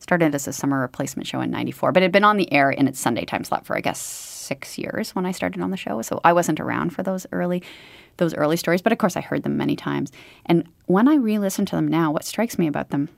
started 0.00 0.32
as 0.34 0.46
a 0.46 0.52
summer 0.52 0.80
replacement 0.80 1.26
show 1.26 1.40
in 1.40 1.50
94, 1.50 1.90
but 1.90 2.02
it 2.02 2.04
had 2.04 2.12
been 2.12 2.22
on 2.22 2.36
the 2.36 2.52
air 2.52 2.70
in 2.70 2.86
its 2.86 3.00
Sunday 3.00 3.24
time 3.24 3.42
slot 3.44 3.66
for 3.66 3.76
I 3.76 3.80
guess 3.80 3.98
6 4.00 4.78
years 4.78 5.14
when 5.14 5.26
I 5.26 5.32
started 5.32 5.60
on 5.60 5.70
the 5.70 5.76
show. 5.76 6.00
So 6.02 6.20
I 6.24 6.32
wasn't 6.32 6.60
around 6.60 6.90
for 6.94 7.02
those 7.02 7.26
early 7.32 7.62
those 8.18 8.34
early 8.34 8.56
stories, 8.56 8.82
but 8.82 8.92
of 8.92 8.98
course 8.98 9.16
I 9.16 9.20
heard 9.20 9.42
them 9.42 9.56
many 9.56 9.74
times. 9.74 10.12
And 10.46 10.68
when 10.86 11.08
I 11.08 11.14
re-listen 11.14 11.66
to 11.66 11.76
them 11.76 11.88
now, 11.88 12.12
what 12.12 12.24
strikes 12.24 12.58
me 12.58 12.66
about 12.66 12.90
them 12.90 13.08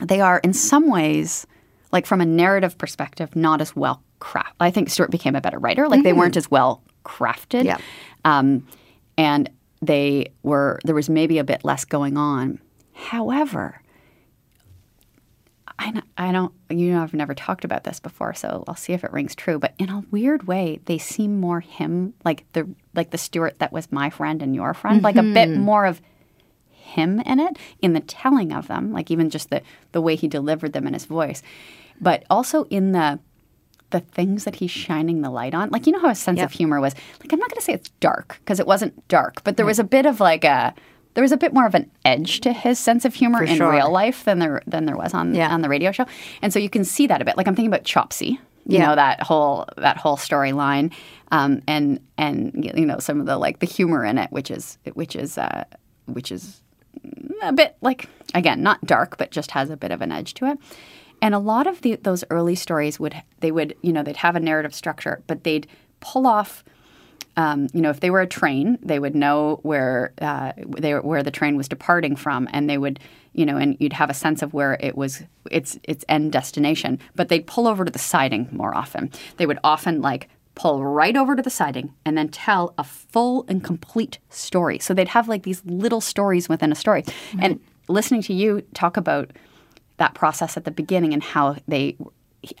they 0.00 0.20
are 0.20 0.38
in 0.38 0.52
some 0.52 0.88
ways 0.88 1.46
like 1.92 2.06
from 2.06 2.20
a 2.20 2.26
narrative 2.26 2.78
perspective 2.78 3.36
not 3.36 3.60
as 3.60 3.76
well 3.76 4.02
crafted. 4.20 4.52
I 4.60 4.70
think 4.70 4.90
stuart 4.90 5.10
became 5.10 5.34
a 5.34 5.40
better 5.40 5.58
writer. 5.58 5.88
Like 5.88 6.02
they 6.02 6.12
weren't 6.12 6.36
as 6.36 6.50
well 6.50 6.82
crafted. 7.04 7.64
Yeah. 7.64 7.78
um, 8.24 8.66
and 9.16 9.50
they 9.82 10.32
were 10.42 10.78
there 10.84 10.94
was 10.94 11.08
maybe 11.08 11.38
a 11.38 11.44
bit 11.44 11.64
less 11.64 11.84
going 11.84 12.16
on. 12.16 12.60
However 12.92 13.82
I, 15.80 15.92
kn- 15.92 16.04
I 16.18 16.30
don't 16.30 16.52
you 16.68 16.92
know 16.92 17.02
i've 17.02 17.14
never 17.14 17.34
talked 17.34 17.64
about 17.64 17.84
this 17.84 18.00
before 18.00 18.34
so 18.34 18.64
i'll 18.68 18.76
see 18.76 18.92
if 18.92 19.02
it 19.02 19.12
rings 19.12 19.34
true 19.34 19.58
but 19.58 19.72
in 19.78 19.88
a 19.88 20.04
weird 20.10 20.46
way 20.46 20.78
they 20.84 20.98
seem 20.98 21.40
more 21.40 21.60
him 21.60 22.12
like 22.22 22.44
the 22.52 22.68
like 22.94 23.10
the 23.10 23.18
stuart 23.18 23.58
that 23.60 23.72
was 23.72 23.90
my 23.90 24.10
friend 24.10 24.42
and 24.42 24.54
your 24.54 24.74
friend 24.74 25.02
like 25.02 25.16
a 25.16 25.22
bit 25.22 25.48
mm-hmm. 25.48 25.62
more 25.62 25.86
of 25.86 26.02
him 26.68 27.20
in 27.20 27.40
it 27.40 27.56
in 27.80 27.94
the 27.94 28.00
telling 28.00 28.52
of 28.52 28.68
them 28.68 28.92
like 28.92 29.10
even 29.10 29.30
just 29.30 29.48
the 29.48 29.62
the 29.92 30.02
way 30.02 30.16
he 30.16 30.28
delivered 30.28 30.74
them 30.74 30.86
in 30.86 30.92
his 30.92 31.06
voice 31.06 31.42
but 31.98 32.24
also 32.28 32.64
in 32.64 32.92
the 32.92 33.18
the 33.88 34.00
things 34.00 34.44
that 34.44 34.54
he's 34.54 34.70
shining 34.70 35.20
the 35.20 35.30
light 35.30 35.52
on. 35.52 35.68
Like 35.70 35.84
you 35.86 35.92
know 35.92 35.98
how 35.98 36.10
his 36.10 36.20
sense 36.20 36.40
of 36.40 36.52
humor 36.52 36.80
was? 36.80 36.94
Like 37.20 37.32
i'm 37.32 37.40
not 37.40 37.50
going 37.50 37.58
to 37.58 37.64
say 37.64 37.72
it's 37.72 37.88
dark 37.98 38.36
because 38.38 38.60
it 38.60 38.66
wasn't 38.66 39.08
dark 39.08 39.42
but 39.42 39.56
there 39.56 39.66
was 39.66 39.80
a 39.80 39.84
bit 39.84 40.06
of 40.06 40.20
like 40.20 40.44
a 40.44 40.72
there 41.14 41.22
was 41.22 41.32
a 41.32 41.36
bit 41.36 41.52
more 41.52 41.66
of 41.66 41.74
an 41.74 41.90
edge 42.04 42.40
to 42.40 42.52
his 42.52 42.78
sense 42.78 43.04
of 43.04 43.14
humor 43.14 43.42
in 43.42 43.56
sure. 43.56 43.70
real 43.72 43.90
life 43.90 44.24
than 44.24 44.38
there 44.38 44.62
than 44.66 44.86
there 44.86 44.96
was 44.96 45.12
on 45.14 45.34
Yeah. 45.34 45.52
on 45.52 45.60
the 45.62 45.68
radio 45.68 45.92
show 45.92 46.06
and 46.42 46.52
so 46.52 46.58
you 46.58 46.70
can 46.70 46.84
see 46.84 47.06
that 47.06 47.20
a 47.20 47.24
bit 47.24 47.36
like 47.36 47.46
i'm 47.48 47.54
thinking 47.54 47.72
about 47.72 47.84
chopsy 47.84 48.38
you 48.66 48.78
Yeah. 48.78 48.86
know 48.88 48.94
that 48.96 49.22
whole 49.22 49.66
that 49.76 49.96
whole 49.96 50.16
storyline 50.16 50.92
um, 51.32 51.62
and 51.66 52.00
and 52.18 52.64
you 52.76 52.86
know 52.86 52.98
some 52.98 53.20
of 53.20 53.26
the 53.26 53.36
like 53.36 53.58
the 53.60 53.66
humor 53.66 54.04
in 54.04 54.18
it 54.18 54.30
which 54.30 54.50
is 54.50 54.78
which 54.94 55.16
is 55.16 55.38
uh, 55.38 55.64
which 56.06 56.30
is 56.32 56.60
a 57.42 57.52
bit 57.52 57.76
like 57.80 58.08
again 58.34 58.62
not 58.62 58.84
dark 58.84 59.16
but 59.16 59.30
just 59.30 59.52
has 59.52 59.70
a 59.70 59.76
bit 59.76 59.90
of 59.90 60.02
an 60.02 60.12
edge 60.12 60.34
to 60.34 60.46
it 60.46 60.58
and 61.22 61.34
a 61.34 61.38
lot 61.38 61.66
of 61.66 61.80
the, 61.82 61.96
those 61.96 62.24
early 62.30 62.54
stories 62.54 62.98
would 63.00 63.14
they 63.40 63.50
would 63.50 63.74
you 63.82 63.92
know 63.92 64.02
they'd 64.02 64.16
have 64.18 64.36
a 64.36 64.40
narrative 64.40 64.74
structure 64.74 65.22
but 65.26 65.44
they'd 65.44 65.66
pull 66.00 66.26
off 66.26 66.62
um, 67.36 67.68
you 67.72 67.80
know 67.80 67.90
if 67.90 68.00
they 68.00 68.10
were 68.10 68.20
a 68.20 68.26
train 68.26 68.78
they 68.82 68.98
would 68.98 69.14
know 69.14 69.60
where 69.62 70.12
uh, 70.20 70.52
they 70.56 70.94
where 70.94 71.22
the 71.22 71.30
train 71.30 71.56
was 71.56 71.68
departing 71.68 72.16
from 72.16 72.48
and 72.52 72.68
they 72.68 72.78
would 72.78 72.98
you 73.32 73.46
know 73.46 73.56
and 73.56 73.76
you'd 73.80 73.92
have 73.92 74.10
a 74.10 74.14
sense 74.14 74.42
of 74.42 74.52
where 74.52 74.76
it 74.80 74.96
was 74.96 75.22
its 75.50 75.78
its 75.84 76.04
end 76.08 76.32
destination 76.32 76.98
but 77.14 77.28
they'd 77.28 77.46
pull 77.46 77.66
over 77.66 77.84
to 77.84 77.90
the 77.90 77.98
siding 77.98 78.48
more 78.52 78.74
often 78.74 79.10
they 79.36 79.46
would 79.46 79.58
often 79.64 80.00
like 80.02 80.28
pull 80.54 80.84
right 80.84 81.16
over 81.16 81.36
to 81.36 81.42
the 81.42 81.50
siding 81.50 81.94
and 82.04 82.18
then 82.18 82.28
tell 82.28 82.74
a 82.76 82.84
full 82.84 83.46
and 83.48 83.64
complete 83.64 84.18
story. 84.28 84.78
So 84.78 84.92
they'd 84.92 85.08
have 85.08 85.28
like 85.28 85.42
these 85.42 85.64
little 85.64 86.00
stories 86.00 86.50
within 86.50 86.70
a 86.70 86.74
story. 86.74 87.04
And 87.40 87.60
listening 87.88 88.22
to 88.22 88.34
you 88.34 88.62
talk 88.74 88.96
about 88.96 89.30
that 89.96 90.14
process 90.14 90.56
at 90.56 90.64
the 90.64 90.70
beginning 90.70 91.14
and 91.14 91.22
how 91.22 91.56
they 91.66 91.96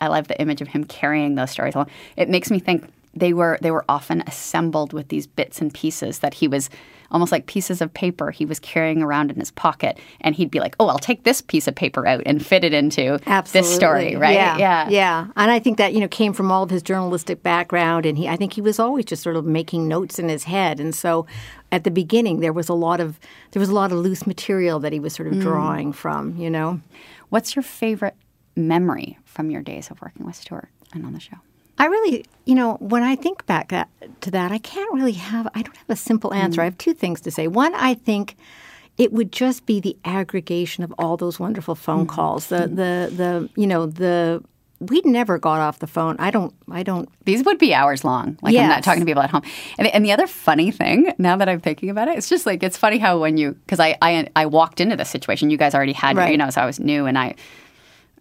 I 0.00 0.08
love 0.08 0.28
the 0.28 0.38
image 0.40 0.60
of 0.60 0.68
him 0.68 0.84
carrying 0.84 1.36
those 1.36 1.50
stories 1.50 1.74
along. 1.74 1.88
It 2.16 2.28
makes 2.28 2.50
me 2.50 2.58
think 2.58 2.90
they 3.14 3.32
were 3.32 3.58
they 3.60 3.70
were 3.70 3.84
often 3.88 4.22
assembled 4.26 4.92
with 4.92 5.08
these 5.08 5.26
bits 5.26 5.60
and 5.60 5.72
pieces 5.74 6.20
that 6.20 6.34
he 6.34 6.46
was 6.48 6.70
almost 7.12 7.32
like 7.32 7.46
pieces 7.46 7.80
of 7.80 7.92
paper 7.92 8.30
he 8.30 8.44
was 8.44 8.60
carrying 8.60 9.02
around 9.02 9.32
in 9.32 9.36
his 9.40 9.50
pocket 9.50 9.98
and 10.20 10.36
he'd 10.36 10.48
be 10.50 10.60
like, 10.60 10.76
"Oh, 10.78 10.86
I'll 10.86 11.00
take 11.00 11.24
this 11.24 11.40
piece 11.42 11.66
of 11.66 11.74
paper 11.74 12.06
out 12.06 12.22
and 12.24 12.44
fit 12.44 12.62
it 12.62 12.72
into 12.72 13.18
this 13.52 13.74
story," 13.74 14.14
right? 14.14 14.34
Yeah, 14.34 14.56
yeah. 14.58 14.88
yeah. 14.88 15.26
And 15.34 15.50
I 15.50 15.58
think 15.58 15.76
that 15.78 15.92
you 15.92 15.98
know 16.00 16.06
came 16.06 16.32
from 16.32 16.52
all 16.52 16.62
of 16.62 16.70
his 16.70 16.82
journalistic 16.84 17.42
background, 17.42 18.06
and 18.06 18.16
he 18.16 18.28
I 18.28 18.36
think 18.36 18.52
he 18.52 18.60
was 18.60 18.78
always 18.78 19.06
just 19.06 19.24
sort 19.24 19.34
of 19.34 19.44
making 19.44 19.88
notes 19.88 20.20
in 20.20 20.28
his 20.28 20.44
head, 20.44 20.78
and 20.78 20.94
so 20.94 21.26
at 21.72 21.82
the 21.82 21.90
beginning 21.90 22.38
there 22.38 22.52
was 22.52 22.68
a 22.68 22.74
lot 22.74 23.00
of 23.00 23.18
there 23.50 23.60
was 23.60 23.68
a 23.70 23.74
lot 23.74 23.90
of 23.90 23.98
loose 23.98 24.24
material 24.24 24.78
that 24.78 24.92
he 24.92 25.00
was 25.00 25.12
sort 25.14 25.28
Mm. 25.30 25.36
of 25.38 25.40
drawing 25.40 25.92
from, 25.92 26.36
you 26.36 26.48
know. 26.48 26.80
What's 27.30 27.56
your 27.56 27.64
favorite 27.64 28.14
memory 28.56 29.18
from 29.24 29.50
your 29.50 29.62
days 29.62 29.90
of 29.90 30.00
working 30.00 30.26
with 30.26 30.36
Stuart 30.36 30.68
and 30.94 31.04
on 31.04 31.12
the 31.12 31.20
show? 31.20 31.36
I 31.80 31.86
really, 31.86 32.26
you 32.44 32.54
know, 32.54 32.74
when 32.74 33.02
I 33.02 33.16
think 33.16 33.46
back 33.46 33.72
uh, 33.72 33.86
to 34.20 34.30
that, 34.32 34.52
I 34.52 34.58
can't 34.58 34.92
really 34.92 35.12
have, 35.12 35.48
I 35.54 35.62
don't 35.62 35.74
have 35.74 35.88
a 35.88 35.96
simple 35.96 36.34
answer. 36.34 36.60
Mm. 36.60 36.62
I 36.62 36.64
have 36.66 36.76
two 36.76 36.92
things 36.92 37.22
to 37.22 37.30
say. 37.30 37.48
One, 37.48 37.74
I 37.74 37.94
think 37.94 38.36
it 38.98 39.14
would 39.14 39.32
just 39.32 39.64
be 39.64 39.80
the 39.80 39.96
aggregation 40.04 40.84
of 40.84 40.92
all 40.98 41.16
those 41.16 41.40
wonderful 41.40 41.74
phone 41.74 42.04
mm. 42.04 42.10
calls. 42.10 42.48
The, 42.48 42.56
mm. 42.56 42.76
the, 42.76 43.12
the, 43.16 43.50
you 43.56 43.66
know, 43.66 43.86
the, 43.86 44.44
we 44.78 45.00
never 45.06 45.38
got 45.38 45.60
off 45.60 45.78
the 45.78 45.86
phone. 45.86 46.16
I 46.18 46.30
don't, 46.30 46.54
I 46.70 46.82
don't, 46.82 47.08
These 47.24 47.46
would 47.46 47.56
be 47.56 47.72
hours 47.72 48.04
long. 48.04 48.38
Like 48.42 48.54
I'm 48.54 48.68
not 48.68 48.84
talking 48.84 49.00
to 49.00 49.06
people 49.06 49.22
at 49.22 49.30
home. 49.30 49.42
And, 49.78 49.88
and 49.88 50.04
the 50.04 50.12
other 50.12 50.26
funny 50.26 50.70
thing, 50.70 51.14
now 51.16 51.36
that 51.36 51.48
I'm 51.48 51.60
thinking 51.60 51.88
about 51.88 52.08
it, 52.08 52.18
it's 52.18 52.28
just 52.28 52.44
like 52.44 52.62
it's 52.62 52.76
funny 52.76 52.98
how 52.98 53.18
when 53.18 53.38
you 53.38 53.52
because 53.52 53.80
I, 53.80 53.96
I 54.02 54.28
I 54.36 54.46
walked 54.46 54.80
into 54.80 54.96
this 54.96 55.08
situation, 55.08 55.48
you 55.48 55.56
guys 55.56 55.74
already 55.74 55.92
had 55.92 56.16
Right. 56.16 56.32
you 56.32 56.36
know, 56.38 56.50
so 56.50 56.60
I 56.60 56.66
was 56.66 56.78
new 56.78 57.06
and 57.06 57.18
I. 57.18 57.36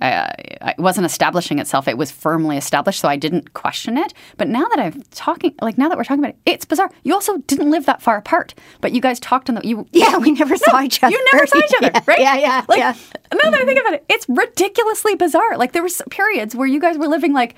I 0.02 0.34
it 0.78 0.80
wasn't 0.80 1.06
establishing 1.06 1.60
itself; 1.60 1.88
it 1.88 1.98
was 1.98 2.12
firmly 2.12 2.58
established, 2.58 3.00
so 3.00 3.08
I 3.08 3.16
didn't 3.16 3.54
question 3.54 3.98
it. 3.98 4.14
But 4.38 4.48
now 4.48 4.68
that 4.70 4.80
I'm 4.80 5.02
talking, 5.12 5.56
like 5.62 5.78
now 5.78 5.90
that 5.90 5.98
we're 5.98 6.04
talking 6.04 6.24
about 6.24 6.36
it, 6.36 6.40
it's 6.46 6.66
bizarre. 6.66 6.90
You 7.04 7.14
also 7.14 7.38
didn't 7.40 7.70
live 7.72 7.86
that 7.86 8.02
far 8.02 8.18
apart, 8.18 8.54
but 8.82 8.92
you 8.92 9.02
guys 9.02 9.20
talked 9.20 9.50
on 9.50 9.56
the 9.56 9.68
you. 9.68 9.88
yeah, 9.92 10.18
we 10.18 10.32
never 10.32 10.58
saw 10.58 10.82
each 10.82 11.04
other. 11.04 11.12
You 11.12 11.28
never 11.34 11.48
saw 11.48 11.58
each 11.58 11.74
other, 11.78 11.92
Yeah, 11.94 12.04
right? 12.08 12.20
Yeah, 12.20 12.36
yeah, 12.38 12.66
Like, 12.68 12.80
yeah. 12.80 12.96
Now 13.34 13.52
that 13.52 13.62
I 13.62 13.66
think 13.66 13.80
about 13.80 13.94
it, 13.94 14.06
it's 14.10 14.28
ridiculously 14.30 15.16
bizarre. 15.16 15.58
Like 15.58 15.74
there 15.74 15.84
was 15.84 16.02
periods 16.10 16.56
where 16.56 16.68
you 16.68 16.80
guys 16.80 16.98
were 16.98 17.08
living 17.08 17.34
like 17.34 17.56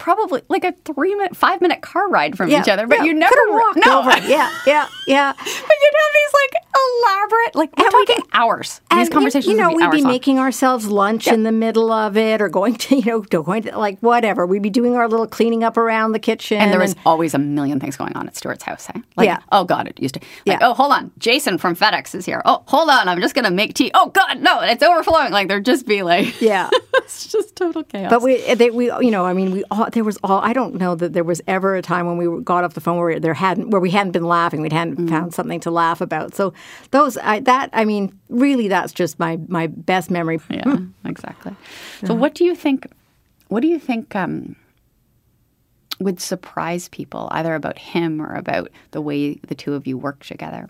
probably 0.00 0.42
like 0.48 0.64
a 0.64 0.72
three 0.84 1.14
minute, 1.14 1.36
five 1.36 1.60
minute 1.60 1.82
car 1.82 2.08
ride 2.08 2.36
from 2.36 2.48
yeah, 2.48 2.60
each 2.60 2.68
other, 2.68 2.86
but 2.88 2.98
yeah. 2.98 3.04
you 3.04 3.14
never 3.14 3.36
walked 3.50 3.78
no. 3.86 4.00
over. 4.00 4.10
Yeah, 4.26 4.50
yeah, 4.66 4.88
yeah. 5.06 5.32
but 5.36 5.46
you'd 5.46 5.94
have 5.94 6.12
these 6.14 6.32
like 6.32 6.64
elaborate, 6.74 7.54
like 7.54 7.76
we're 7.76 7.84
And 7.84 7.94
we 7.94 8.06
talking 8.06 8.24
hours. 8.32 8.80
And 8.90 9.00
These 9.00 9.10
conversations, 9.10 9.52
you 9.52 9.56
know, 9.56 9.68
would 9.68 9.76
be 9.76 9.76
we'd 9.76 9.84
hours 9.84 9.94
be 9.96 10.02
long. 10.02 10.12
making 10.12 10.38
ourselves 10.38 10.86
lunch 10.86 11.26
in 11.28 11.42
the 11.42 11.52
middle 11.52 11.92
of 11.92 12.16
it, 12.16 12.40
or 12.40 12.48
going 12.48 12.74
to, 12.76 12.96
you 12.98 13.04
know, 13.04 13.20
going 13.20 13.62
to 13.64 13.78
like 13.78 13.98
whatever. 14.00 14.46
We'd 14.46 14.62
be 14.62 14.70
doing 14.70 14.96
our 14.96 15.06
little 15.06 15.26
cleaning 15.26 15.62
up 15.62 15.76
around 15.76 16.12
the 16.12 16.18
kitchen, 16.18 16.58
And 16.58 16.72
there 16.72 16.80
was 16.80 16.96
always 17.04 17.34
a 17.34 17.38
million 17.38 17.78
things 17.78 17.96
going 17.96 18.16
on 18.16 18.26
at 18.26 18.36
Stuart's 18.36 18.64
house. 18.64 18.88
Eh? 18.88 19.00
Like, 19.16 19.26
Yeah. 19.26 19.40
Oh 19.52 19.64
God, 19.64 19.86
it 19.86 20.00
used 20.00 20.14
to. 20.14 20.20
Like, 20.46 20.60
Yeah. 20.60 20.68
oh, 20.68 20.74
hold 20.74 20.92
on, 20.92 21.12
Jason 21.18 21.58
from 21.58 21.76
FedEx 21.76 22.14
is 22.14 22.24
here. 22.24 22.42
Oh, 22.44 22.62
hold 22.66 22.88
on, 22.88 23.08
I'm 23.08 23.20
just 23.20 23.34
gonna 23.34 23.50
make 23.50 23.74
tea. 23.74 23.90
Oh 23.94 24.08
God, 24.08 24.40
no, 24.40 24.60
it's 24.60 24.82
overflowing. 24.82 25.32
Like 25.32 25.48
there'd 25.48 25.64
just 25.64 25.86
be 25.86 26.02
like, 26.02 26.40
yeah. 26.40 26.70
it's 27.04 27.26
just 27.26 27.56
total 27.56 27.82
chaos. 27.84 28.10
But 28.10 28.22
we, 28.22 28.54
they, 28.54 28.70
we, 28.70 28.86
you 28.86 29.10
know, 29.10 29.24
I 29.26 29.32
mean, 29.32 29.50
we 29.52 29.64
all 29.70 29.88
there 29.90 30.04
was 30.04 30.18
all. 30.22 30.40
I 30.40 30.52
don't 30.52 30.74
know 30.76 30.94
that 30.94 31.12
there 31.12 31.24
was 31.24 31.40
ever 31.46 31.74
a 31.76 31.82
time 31.82 32.06
when 32.06 32.16
we 32.16 32.42
got 32.42 32.64
off 32.64 32.74
the 32.74 32.80
phone 32.80 32.98
where 32.98 33.18
there 33.20 33.34
hadn't, 33.34 33.70
where 33.70 33.80
we 33.80 33.90
hadn't 33.90 34.12
been 34.12 34.24
laughing, 34.24 34.60
we 34.62 34.68
hadn't 34.70 34.98
Mm. 34.98 35.08
found 35.08 35.34
something 35.34 35.60
to 35.60 35.70
laugh 35.70 36.00
about. 36.00 36.34
So 36.34 36.52
those, 36.90 37.16
I, 37.18 37.40
that, 37.40 37.70
I 37.72 37.84
mean, 37.84 38.18
really, 38.28 38.68
that's 38.68 38.92
just 38.92 39.18
my 39.18 39.38
my 39.48 39.66
best 39.66 40.10
memory. 40.10 40.38
Yeah, 40.50 40.76
exactly. 41.04 41.54
So, 42.04 42.14
what 42.14 42.34
do 42.34 42.44
you 42.44 42.54
think? 42.54 42.86
What 43.48 43.60
do 43.60 43.68
you 43.68 43.78
think 43.78 44.14
um, 44.14 44.56
would 45.98 46.20
surprise 46.20 46.88
people, 46.88 47.28
either 47.32 47.54
about 47.54 47.78
him 47.78 48.20
or 48.22 48.34
about 48.34 48.68
the 48.92 49.00
way 49.00 49.34
the 49.48 49.54
two 49.54 49.74
of 49.74 49.86
you 49.86 49.98
work 49.98 50.24
together? 50.24 50.68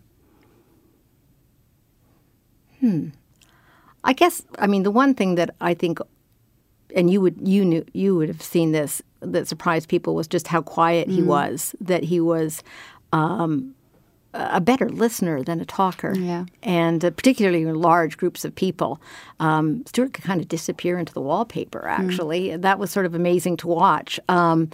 Hmm. 2.81 3.09
I 4.03 4.14
guess 4.14 4.43
I 4.59 4.66
mean 4.66 4.83
the 4.83 4.90
one 4.90 5.14
thing 5.14 5.35
that 5.35 5.51
I 5.61 5.75
think, 5.75 5.99
and 6.96 7.11
you 7.11 7.20
would 7.20 7.37
you 7.46 7.64
knew 7.64 7.85
you 7.92 8.16
would 8.16 8.29
have 8.29 8.42
seen 8.42 8.72
this 8.72 9.03
that 9.20 9.46
surprised 9.48 9.88
people 9.88 10.14
was 10.14 10.26
just 10.29 10.46
how 10.48 10.62
quiet 10.62 11.09
Mm. 11.09 11.12
he 11.12 11.22
was. 11.22 11.74
That 11.81 12.05
he 12.05 12.20
was 12.20 12.62
um, 13.12 13.74
a 14.33 14.61
better 14.61 14.88
listener 14.88 15.42
than 15.42 15.61
a 15.61 15.64
talker. 15.64 16.14
Yeah. 16.16 16.44
and 16.62 17.05
uh, 17.05 17.11
particularly 17.11 17.62
in 17.62 17.74
large 17.74 18.16
groups 18.16 18.44
of 18.44 18.55
people, 18.55 19.00
um, 19.40 19.85
Stuart 19.87 20.12
could 20.14 20.24
kind 20.24 20.40
of 20.40 20.46
disappear 20.48 20.98
into 20.98 21.12
the 21.12 21.20
wallpaper. 21.20 21.83
Mm. 21.87 21.98
Actually, 21.98 22.57
that 22.57 22.79
was 22.79 22.90
sort 22.90 23.07
of 23.07 23.14
amazing 23.14 23.57
to 23.59 23.66
watch. 23.68 24.20
Um, 24.29 24.70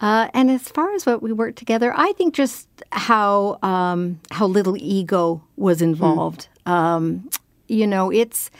uh, 0.00 0.28
and 0.32 0.48
as 0.50 0.68
far 0.68 0.94
as 0.94 1.04
what 1.06 1.22
we 1.22 1.32
worked 1.32 1.58
together, 1.58 1.92
I 1.96 2.12
think 2.12 2.32
just 2.34 2.68
how 2.92 3.58
um, 3.62 4.20
how 4.30 4.46
little 4.46 4.76
ego 4.78 5.42
was 5.56 5.82
involved. 5.82 6.46
Um, 6.66 7.28
you 7.66 7.86
know, 7.86 8.10
it's 8.12 8.50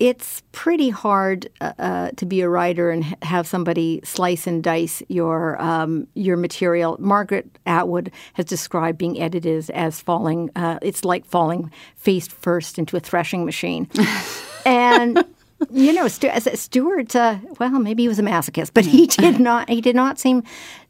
it's 0.00 0.42
pretty 0.52 0.88
hard 0.88 1.48
uh, 1.60 1.72
uh, 1.78 2.10
to 2.16 2.24
be 2.24 2.40
a 2.40 2.48
writer 2.48 2.90
and 2.90 3.04
have 3.22 3.46
somebody 3.46 4.00
slice 4.02 4.46
and 4.46 4.64
dice 4.64 5.02
your 5.08 5.60
um, 5.62 6.08
your 6.14 6.38
material. 6.38 6.96
Margaret 6.98 7.46
Atwood 7.66 8.10
has 8.32 8.46
described 8.46 8.96
being 8.96 9.20
edited 9.20 9.70
as, 9.70 10.00
falling. 10.00 10.50
Uh, 10.56 10.78
it's 10.80 11.04
like 11.04 11.26
falling 11.26 11.70
face 11.96 12.26
first 12.26 12.78
into 12.78 12.96
a 12.96 13.00
threshing 13.00 13.44
machine, 13.44 13.88
and. 14.66 15.24
You 15.70 15.92
know, 15.92 16.08
Stu- 16.08 16.30
Stuart. 16.54 17.14
Uh, 17.14 17.36
well, 17.58 17.78
maybe 17.80 18.04
he 18.04 18.08
was 18.08 18.18
a 18.18 18.22
masochist, 18.22 18.70
but 18.72 18.86
he 18.86 19.06
did 19.06 19.38
not. 19.38 19.68
He 19.68 19.82
did 19.82 19.94
not 19.94 20.18
seem 20.18 20.42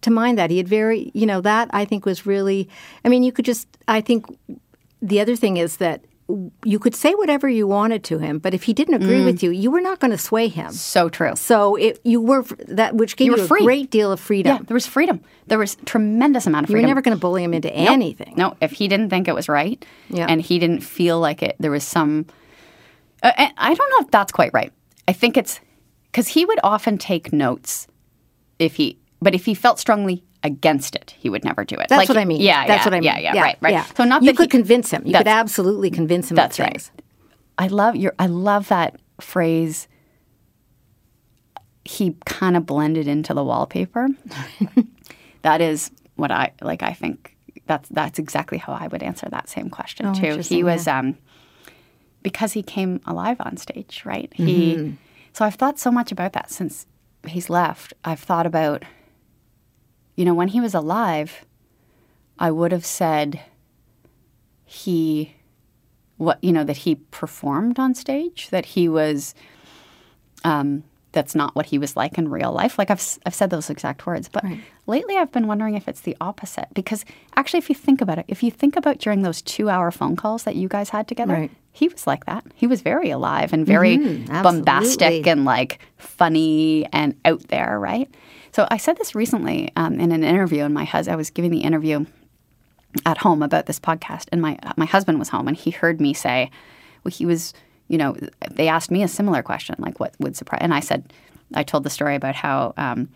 to 0.03 0.13
mind 0.13 0.39
that. 0.39 0.49
He 0.49 0.59
had 0.59 0.69
very, 0.69 1.11
you 1.13 1.27
know, 1.27 1.41
that 1.41 1.71
I 1.73 1.85
think 1.85 2.07
was 2.07 2.25
really. 2.25 2.69
I 3.05 3.09
mean, 3.09 3.25
you 3.25 3.33
could 3.33 3.45
just. 3.45 3.67
I 3.89 4.01
think 4.01 4.27
the 5.03 5.21
other 5.21 5.35
thing 5.35 5.57
is 5.57 5.79
that 5.79 6.05
you 6.65 6.79
could 6.79 6.95
say 6.95 7.15
whatever 7.15 7.49
you 7.49 7.67
wanted 7.67 8.05
to 8.05 8.19
him, 8.19 8.39
but 8.39 8.55
if 8.55 8.63
he 8.65 8.73
didn't 8.73 8.95
agree 8.95 9.25
with 9.25 9.43
you, 9.43 9.51
you 9.51 9.71
were 9.71 9.81
not 9.81 9.99
going 10.01 10.11
to 10.11 10.19
sway 10.19 10.49
him. 10.49 10.73
So 10.73 11.09
true. 11.09 11.35
So 11.37 11.77
it, 11.77 12.01
you 12.05 12.21
were 12.21 12.43
that, 12.69 12.95
which 12.95 13.17
gave 13.17 13.27
You 13.27 13.37
you, 13.37 13.43
a 13.45 13.47
free. 13.47 13.65
great 13.65 13.91
deal 13.91 14.13
of 14.13 14.21
freedom. 14.21 14.57
Yeah, 14.57 14.63
there 14.67 14.75
was 14.75 14.87
freedom. 14.87 15.21
There 15.47 15.59
was 15.59 15.77
tremendous 15.87 16.47
amount 16.47 16.65
of 16.65 16.69
freedom. 16.71 16.81
you 16.81 16.87
were 16.87 16.91
never 16.91 17.03
going 17.03 17.17
to 17.17 17.21
bully 17.21 17.43
him 17.45 17.55
into 17.55 17.69
Nope. 17.69 17.77
anything. 17.91 18.35
No, 18.37 18.57
if 18.61 18.73
he 18.73 18.89
didn't 18.89 19.11
think 19.11 19.29
it 19.29 19.35
was 19.35 19.49
right, 19.49 19.85
Yeah. 20.09 20.27
and 20.29 20.41
he 20.41 20.59
didn't 20.59 20.81
feel 20.81 21.19
like 21.21 21.43
it, 21.43 21.57
there 21.59 21.71
was 21.71 21.85
some. 21.85 22.27
Uh, 23.23 23.33
I 23.37 23.75
don't 23.75 23.91
know 23.91 24.05
if 24.07 24.11
that's 24.11 24.33
quite 24.33 24.53
right. 24.55 24.73
I 25.09 25.13
think 25.13 25.37
it's 25.37 25.61
because 26.11 26.29
he 26.29 26.45
would 26.45 26.59
often 26.63 26.99
take 26.99 27.33
notes 27.33 27.87
if 28.59 28.77
he, 28.77 28.99
but 29.21 29.35
if 29.35 29.45
he 29.45 29.55
felt 29.55 29.79
strongly 29.79 30.25
against 30.43 30.97
it, 30.97 31.15
he 31.19 31.29
would 31.29 31.45
never 31.45 31.65
do 31.65 31.75
it. 31.77 31.89
That's 31.89 31.99
Like, 31.99 32.09
what 32.09 32.17
I 32.19 32.25
mean. 32.25 32.41
Yeah, 32.41 32.67
that's 32.67 32.81
yeah, 32.81 32.87
what 32.87 32.95
I 32.95 33.01
mean. 33.01 33.05
Yeah, 33.05 33.19
yeah, 33.35 33.41
right, 33.43 33.59
right. 33.61 33.97
So 33.97 34.05
not 34.05 34.23
you 34.23 34.33
could 34.35 34.45
he- 34.45 34.59
convince 34.59 34.91
him. 34.91 35.03
You 35.07 35.15
could 35.15 35.29
absolutely 35.29 35.91
convince 35.91 36.31
him. 36.31 36.37
That's 36.37 36.59
of 36.59 36.65
right. 36.65 36.73
things. 36.73 36.91
I 37.59 37.67
love 37.67 37.97
your. 37.97 38.15
I 38.19 38.27
love 38.27 38.69
that 38.69 38.99
phrase. 39.21 39.87
He 41.85 42.17
kind 42.25 42.57
of 42.57 42.67
blended 42.67 43.07
into 43.09 43.35
the 43.35 43.43
wallpaper. 43.45 44.09
that 45.43 45.61
is 45.61 45.91
what 46.17 46.31
I 46.31 46.53
like. 46.63 46.83
I 46.83 46.93
think 46.93 47.37
that's 47.67 47.89
that's 47.91 48.19
exactly 48.19 48.59
how 48.59 48.73
I 48.73 48.87
would 48.89 49.03
answer 49.03 49.29
that 49.31 49.49
same 49.49 49.71
question 49.71 50.07
Oh, 50.07 50.15
too. 50.15 50.39
He 50.39 50.63
was 50.63 50.87
um, 50.87 51.17
because 52.23 52.53
he 52.53 52.63
came 52.63 53.01
alive 53.07 53.37
on 53.41 53.57
stage, 53.57 54.03
right? 54.05 54.33
He. 54.35 54.97
So 55.33 55.45
I've 55.45 55.55
thought 55.55 55.79
so 55.79 55.91
much 55.91 56.11
about 56.13 56.33
that 56.33 56.51
since 56.51 56.87
he's 57.27 57.49
left. 57.51 57.93
I've 58.05 58.19
thought 58.21 58.47
about, 58.47 58.85
you 60.21 60.27
know, 60.27 60.35
when 60.35 60.49
he 60.49 60.61
was 60.61 60.75
alive, 60.75 61.47
I 62.39 62.51
would 62.51 62.73
have 62.73 62.85
said 62.85 63.41
he 64.67 65.35
what 66.19 66.39
you 66.45 66.53
know 66.53 66.63
that 66.65 66.77
he 66.77 66.97
performed 66.97 67.79
on 67.79 67.95
stage 67.95 68.51
that 68.51 68.67
he 68.67 68.87
was 68.87 69.35
um 70.45 70.85
that's 71.13 71.35
not 71.35 71.57
what 71.57 71.67
he 71.67 71.79
was 71.79 71.97
like 71.97 72.19
in 72.19 72.29
real 72.29 72.53
life. 72.53 72.79
Like 72.79 72.91
i've, 72.91 73.03
I've 73.27 73.35
said 73.35 73.49
those 73.51 73.71
exact 73.71 74.07
words 74.07 74.29
but 74.29 74.45
lately 74.87 75.17
i've 75.17 75.33
been 75.33 75.47
wondering 75.47 75.75
if 75.75 75.89
it's 75.89 76.03
the 76.03 76.17
opposite 76.21 76.69
because 76.75 77.05
actually 77.37 77.59
if 77.59 77.69
you 77.71 77.75
think 77.75 78.01
about 78.03 78.19
it 78.19 78.27
if 78.29 78.43
you 78.43 78.51
think 78.51 78.77
about 78.77 78.99
during 78.99 79.23
those 79.23 79.41
two 79.43 79.71
hour 79.71 79.91
phone 79.91 80.15
calls 80.17 80.45
that 80.45 80.55
you 80.57 80.69
guys 80.69 80.91
had 80.91 81.09
together 81.09 81.33
Right. 81.35 81.51
he 81.73 81.89
was 81.89 82.07
like 82.07 82.27
that. 82.27 82.45
He 82.55 82.67
was 82.67 82.83
very 82.83 83.11
alive 83.11 83.53
and 83.55 83.67
very 83.67 83.97
bombastic 84.43 85.27
and 85.27 85.45
like 85.47 85.79
funny 85.97 86.87
and 86.93 87.17
out 87.25 87.49
there 87.49 87.79
right 87.81 88.09
so 88.53 88.67
i 88.71 88.77
said 88.77 88.97
this 88.99 89.15
recently 89.15 89.71
um, 89.77 89.99
in 90.01 90.13
an 90.13 90.25
interview 90.25 90.63
and 90.65 90.75
my 90.75 90.85
husband 90.85 91.13
i 91.13 91.17
was 91.17 91.31
giving 91.31 91.51
the 91.51 91.61
interview 91.61 92.05
at 93.07 93.19
home 93.19 93.41
about 93.41 93.67
this 93.67 93.79
podcast, 93.79 94.27
and 94.33 94.43
my 94.43 94.59
my 94.77 94.85
husband 94.85 95.21
was 95.21 95.29
home, 95.29 95.47
and 95.47 95.57
he 95.57 95.71
heard 95.71 96.01
me 96.01 96.13
say, 96.13 96.51
well, 97.05 97.13
he 97.13 97.25
was, 97.25 97.55
you 97.87 97.97
know, 97.97 98.17
they 98.51 98.67
asked 98.67 98.91
me 98.91 99.05
a 99.05 99.07
similar 99.07 99.45
question, 99.45 99.77
like 99.79 100.01
what 100.01 100.13
would 100.19 100.35
surprise, 100.37 100.59
and 100.61 100.75
I 100.75 100.81
said, 100.81 101.13
I 101.55 101.63
told 101.63 101.85
the 101.85 101.91
story 101.91 102.17
about 102.17 102.35
how, 102.35 102.75
um, 102.77 103.09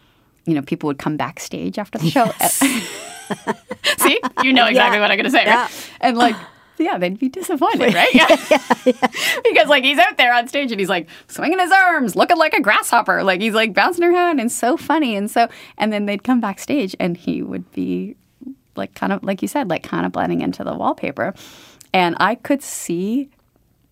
you 0.46 0.54
know, 0.54 0.62
people 0.62 0.86
would 0.86 0.98
come 1.00 1.16
backstage 1.16 1.76
after 1.76 1.98
the 1.98 2.08
show. 2.08 2.26
See, 3.98 4.20
you 4.44 4.52
know 4.52 4.66
exactly 4.66 4.98
Yeah. 4.98 5.00
what 5.00 5.10
I'm 5.10 5.16
going 5.16 5.24
to 5.24 5.30
say, 5.30 5.38
right? 5.44 5.46
Yeah. 5.46 5.68
And 6.00 6.16
like. 6.16 6.36
Yeah, 6.78 6.98
they'd 6.98 7.18
be 7.18 7.28
disappointed, 7.28 7.94
right? 7.94 8.14
Yeah. 8.14 8.26
because 9.44 9.68
like 9.68 9.84
he's 9.84 9.98
out 9.98 10.16
there 10.16 10.34
on 10.34 10.48
stage 10.48 10.70
and 10.72 10.80
he's 10.80 10.88
like 10.88 11.08
swinging 11.28 11.58
his 11.58 11.70
arms, 11.70 12.16
looking 12.16 12.36
like 12.36 12.54
a 12.54 12.60
grasshopper, 12.60 13.22
like 13.22 13.40
he's 13.40 13.54
like 13.54 13.74
bouncing 13.74 14.04
around 14.04 14.40
and 14.40 14.50
so 14.50 14.76
funny 14.76 15.16
and 15.16 15.30
so 15.30 15.48
and 15.78 15.92
then 15.92 16.06
they'd 16.06 16.24
come 16.24 16.40
backstage 16.40 16.96
and 16.98 17.16
he 17.16 17.42
would 17.42 17.70
be 17.72 18.16
like 18.76 18.94
kind 18.94 19.12
of 19.12 19.22
like 19.22 19.42
you 19.42 19.48
said, 19.48 19.70
like 19.70 19.82
kind 19.82 20.04
of 20.04 20.12
blending 20.12 20.40
into 20.40 20.64
the 20.64 20.74
wallpaper. 20.74 21.34
And 21.92 22.16
I 22.18 22.34
could 22.34 22.62
see 22.62 23.30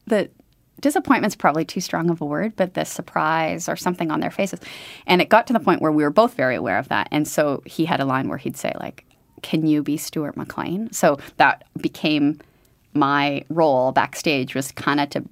that 0.06 0.30
disappointment's 0.80 1.36
probably 1.36 1.64
too 1.64 1.80
strong 1.80 2.10
of 2.10 2.20
a 2.20 2.24
word, 2.24 2.54
but 2.56 2.74
the 2.74 2.84
surprise 2.84 3.68
or 3.68 3.76
something 3.76 4.10
on 4.10 4.20
their 4.20 4.30
faces. 4.30 4.60
And 5.06 5.22
it 5.22 5.28
got 5.28 5.46
to 5.46 5.52
the 5.52 5.60
point 5.60 5.80
where 5.80 5.92
we 5.92 6.02
were 6.02 6.10
both 6.10 6.34
very 6.34 6.56
aware 6.56 6.78
of 6.78 6.88
that. 6.88 7.08
And 7.12 7.26
so 7.26 7.62
he 7.64 7.84
had 7.84 8.00
a 8.00 8.04
line 8.04 8.28
where 8.28 8.38
he'd 8.38 8.56
say, 8.56 8.72
like, 8.80 9.04
can 9.42 9.66
you 9.66 9.82
be 9.82 9.96
Stuart 9.96 10.36
McLean? 10.36 10.92
So 10.92 11.18
that 11.36 11.64
became 11.80 12.40
my 12.94 13.44
role 13.48 13.92
backstage 13.92 14.54
was 14.54 14.72
kind 14.72 15.00
of 15.00 15.10
to 15.10 15.24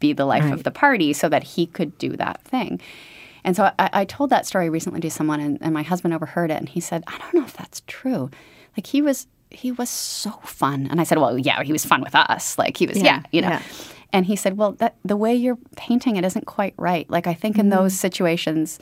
be 0.00 0.12
the 0.12 0.24
life 0.24 0.44
Right. 0.44 0.52
of 0.54 0.62
the 0.64 0.70
party 0.70 1.12
so 1.12 1.28
that 1.28 1.42
he 1.42 1.66
could 1.66 1.96
do 1.98 2.10
that 2.16 2.42
thing. 2.42 2.80
And 3.44 3.54
so 3.56 3.70
I, 3.78 3.90
I 3.92 4.04
told 4.04 4.30
that 4.30 4.46
story 4.46 4.68
recently 4.70 5.00
to 5.00 5.10
someone, 5.10 5.40
and, 5.40 5.58
and 5.62 5.72
my 5.72 5.82
husband 5.82 6.12
overheard 6.14 6.50
it, 6.50 6.58
and 6.58 6.68
he 6.68 6.80
said, 6.80 7.04
"I 7.06 7.16
don't 7.18 7.34
know 7.34 7.44
if 7.44 7.56
that's 7.56 7.82
true. 7.86 8.30
Like 8.76 8.86
he 8.86 9.00
was, 9.02 9.26
he 9.50 9.72
was 9.72 9.88
so 9.88 10.30
fun." 10.44 10.86
And 10.90 11.00
I 11.00 11.04
said, 11.04 11.18
"Well, 11.18 11.38
yeah, 11.38 11.62
he 11.62 11.72
was 11.72 11.84
fun 11.84 12.02
with 12.02 12.14
us. 12.14 12.58
Like 12.58 12.76
he 12.76 12.86
was, 12.86 12.98
yeah, 12.98 13.04
Yeah, 13.04 13.22
you 13.32 13.40
know." 13.42 13.48
yeah. 13.48 13.62
And 14.12 14.26
he 14.26 14.36
said, 14.36 14.56
"Well, 14.58 14.72
that, 14.72 14.96
the 15.04 15.16
way 15.16 15.34
you're 15.34 15.58
painting 15.76 16.16
it 16.16 16.24
isn't 16.24 16.44
quite 16.46 16.74
right. 16.76 17.08
Like 17.08 17.26
I 17.26 17.32
think 17.34 17.58
in 17.58 17.68
those 17.70 17.98
situations, 17.98 18.78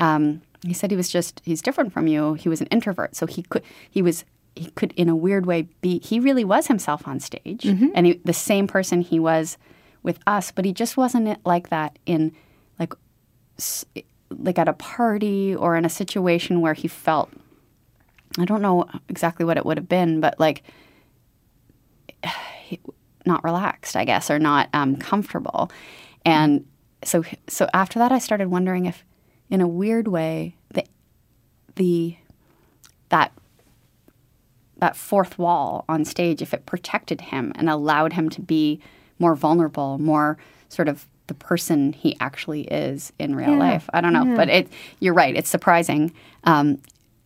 um, 0.00 0.40
he 0.66 0.72
said 0.74 0.90
he 0.90 0.96
was 0.96 1.08
just 1.10 1.40
he's 1.44 1.62
different 1.62 1.92
from 1.92 2.06
you. 2.08 2.34
He 2.34 2.48
was 2.48 2.60
an 2.60 2.66
introvert, 2.68 3.14
so 3.14 3.26
he 3.26 3.42
could 3.42 3.62
he 3.90 4.02
was." 4.02 4.24
He 4.56 4.70
could, 4.72 4.92
in 4.92 5.08
a 5.08 5.16
weird 5.16 5.46
way, 5.46 5.68
be. 5.80 6.00
He 6.00 6.20
really 6.20 6.44
was 6.44 6.66
himself 6.66 7.06
on 7.06 7.20
stage, 7.20 7.64
and 7.94 8.06
he, 8.06 8.20
the 8.24 8.32
same 8.32 8.66
person 8.66 9.00
he 9.00 9.18
was 9.18 9.56
with 10.02 10.18
us, 10.26 10.50
but 10.50 10.64
he 10.64 10.72
just 10.72 10.96
wasn't 10.96 11.44
like 11.46 11.68
that 11.68 11.98
in 12.06 12.32
like 12.78 12.94
like 14.30 14.58
at 14.58 14.68
a 14.68 14.72
party 14.72 15.54
or 15.54 15.76
in 15.76 15.84
a 15.84 15.90
situation 15.90 16.60
where 16.60 16.74
he 16.74 16.88
felt 16.88 17.30
I 18.38 18.44
don't 18.44 18.62
know 18.62 18.86
exactly 19.08 19.44
what 19.44 19.56
it 19.56 19.66
would 19.66 19.76
have 19.76 19.88
been, 19.88 20.20
but 20.20 20.38
like 20.38 20.62
not 23.26 23.42
relaxed, 23.44 23.96
I 23.96 24.04
guess, 24.04 24.30
or 24.30 24.38
not 24.38 24.68
um, 24.72 24.96
comfortable. 24.96 25.70
And 26.24 26.66
so 27.04 27.24
so 27.48 27.68
after 27.74 27.98
that 27.98 28.12
I 28.12 28.18
started 28.18 28.48
wondering 28.48 28.86
if 28.86 29.04
in 29.48 29.60
a 29.60 29.68
weird 29.68 30.08
way 30.08 30.56
the 30.72 30.84
the 31.76 32.16
that 33.08 33.32
that 34.80 34.96
fourth 34.96 35.38
wall 35.38 35.84
on 35.88 36.04
stage 36.04 36.42
if 36.42 36.52
it 36.52 36.66
protected 36.66 37.20
him 37.20 37.52
and 37.54 37.68
allowed 37.70 38.12
him 38.14 38.28
to 38.30 38.40
be 38.40 38.80
more 39.18 39.34
vulnerable, 39.34 39.98
more 39.98 40.36
sort 40.68 40.88
of 40.88 41.06
the 41.26 41.34
person 41.34 41.92
he 41.92 42.16
actually 42.20 42.62
is 42.62 43.12
in 43.18 43.36
real 43.36 43.50
life. 43.58 43.88
I 43.92 44.00
don't 44.00 44.12
know, 44.12 44.24
but 44.36 44.48
it 44.48 44.68
you're 44.98 45.14
right. 45.14 45.36
It's 45.36 45.48
surprising, 45.48 46.12
um, 46.44 46.80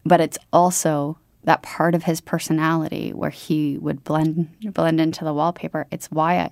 but 0.05 0.21
it's 0.21 0.37
also 0.53 1.17
that 1.45 1.63
part 1.63 1.95
of 1.95 2.03
his 2.05 2.21
personality 2.21 3.13
where 3.13 3.31
he 3.31 3.79
would 3.79 4.05
blend 4.05 4.49
blend 4.75 5.01
into 5.01 5.25
the 5.25 5.33
wallpaper. 5.33 5.87
It's 5.91 6.11
why 6.11 6.39
I, 6.39 6.51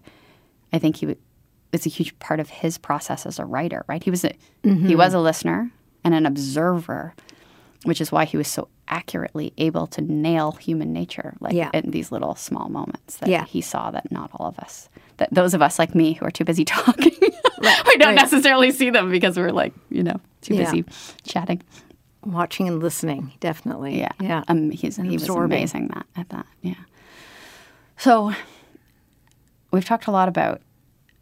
I 0.72 0.78
think 0.78 0.96
he 0.96 1.06
would. 1.06 1.18
It's 1.72 1.86
a 1.86 1.90
huge 1.90 2.18
part 2.18 2.40
of 2.40 2.48
his 2.50 2.78
process 2.78 3.26
as 3.26 3.38
a 3.38 3.44
writer, 3.44 3.84
right? 3.88 4.02
He 4.04 4.10
was 4.10 4.24
a 4.24 4.32
he 4.86 4.94
was 4.96 5.12
a 5.14 5.18
listener 5.20 5.70
and 6.04 6.14
an 6.14 6.26
observer, 6.26 7.14
which 7.84 8.00
is 8.00 8.12
why 8.12 8.24
he 8.24 8.36
was 8.36 8.48
so 8.48 8.68
accurately 8.92 9.52
able 9.56 9.86
to 9.86 10.00
nail 10.02 10.52
human 10.52 10.92
nature, 10.92 11.34
like 11.40 11.54
Yeah. 11.54 11.70
in 11.72 11.90
these 11.90 12.12
little 12.12 12.34
small 12.34 12.68
moments 12.68 13.16
that 13.16 13.28
Yeah. 13.28 13.44
he 13.46 13.60
saw 13.62 13.90
that 13.90 14.12
not 14.12 14.30
all 14.34 14.46
of 14.46 14.58
us, 14.58 14.90
that 15.16 15.32
those 15.32 15.54
of 15.54 15.62
us 15.62 15.78
like 15.78 15.94
me 15.94 16.12
who 16.12 16.26
are 16.26 16.30
too 16.30 16.44
busy 16.44 16.64
talking, 16.76 17.12
we 17.20 17.96
don't 17.96 18.08
right. 18.08 18.14
necessarily 18.14 18.70
see 18.70 18.90
them 18.90 19.10
because 19.10 19.36
we're 19.38 19.50
like 19.50 19.72
you 19.90 20.02
know 20.02 20.20
too 20.42 20.54
Yeah. 20.54 20.64
busy 20.64 20.84
chatting. 21.24 21.62
Watching 22.24 22.68
and 22.68 22.80
listening, 22.80 23.32
definitely. 23.40 23.98
Yeah, 23.98 24.12
Yeah. 24.20 24.44
Um, 24.46 24.70
he's 24.70 24.98
And 24.98 25.08
he 25.10 25.16
was 25.16 25.28
amazing 25.28 25.88
that 25.88 26.06
at 26.14 26.28
that. 26.28 26.46
Yeah. 26.60 26.74
So 27.96 28.32
we've 29.72 29.84
talked 29.84 30.06
a 30.06 30.10
lot 30.12 30.28
about 30.28 30.60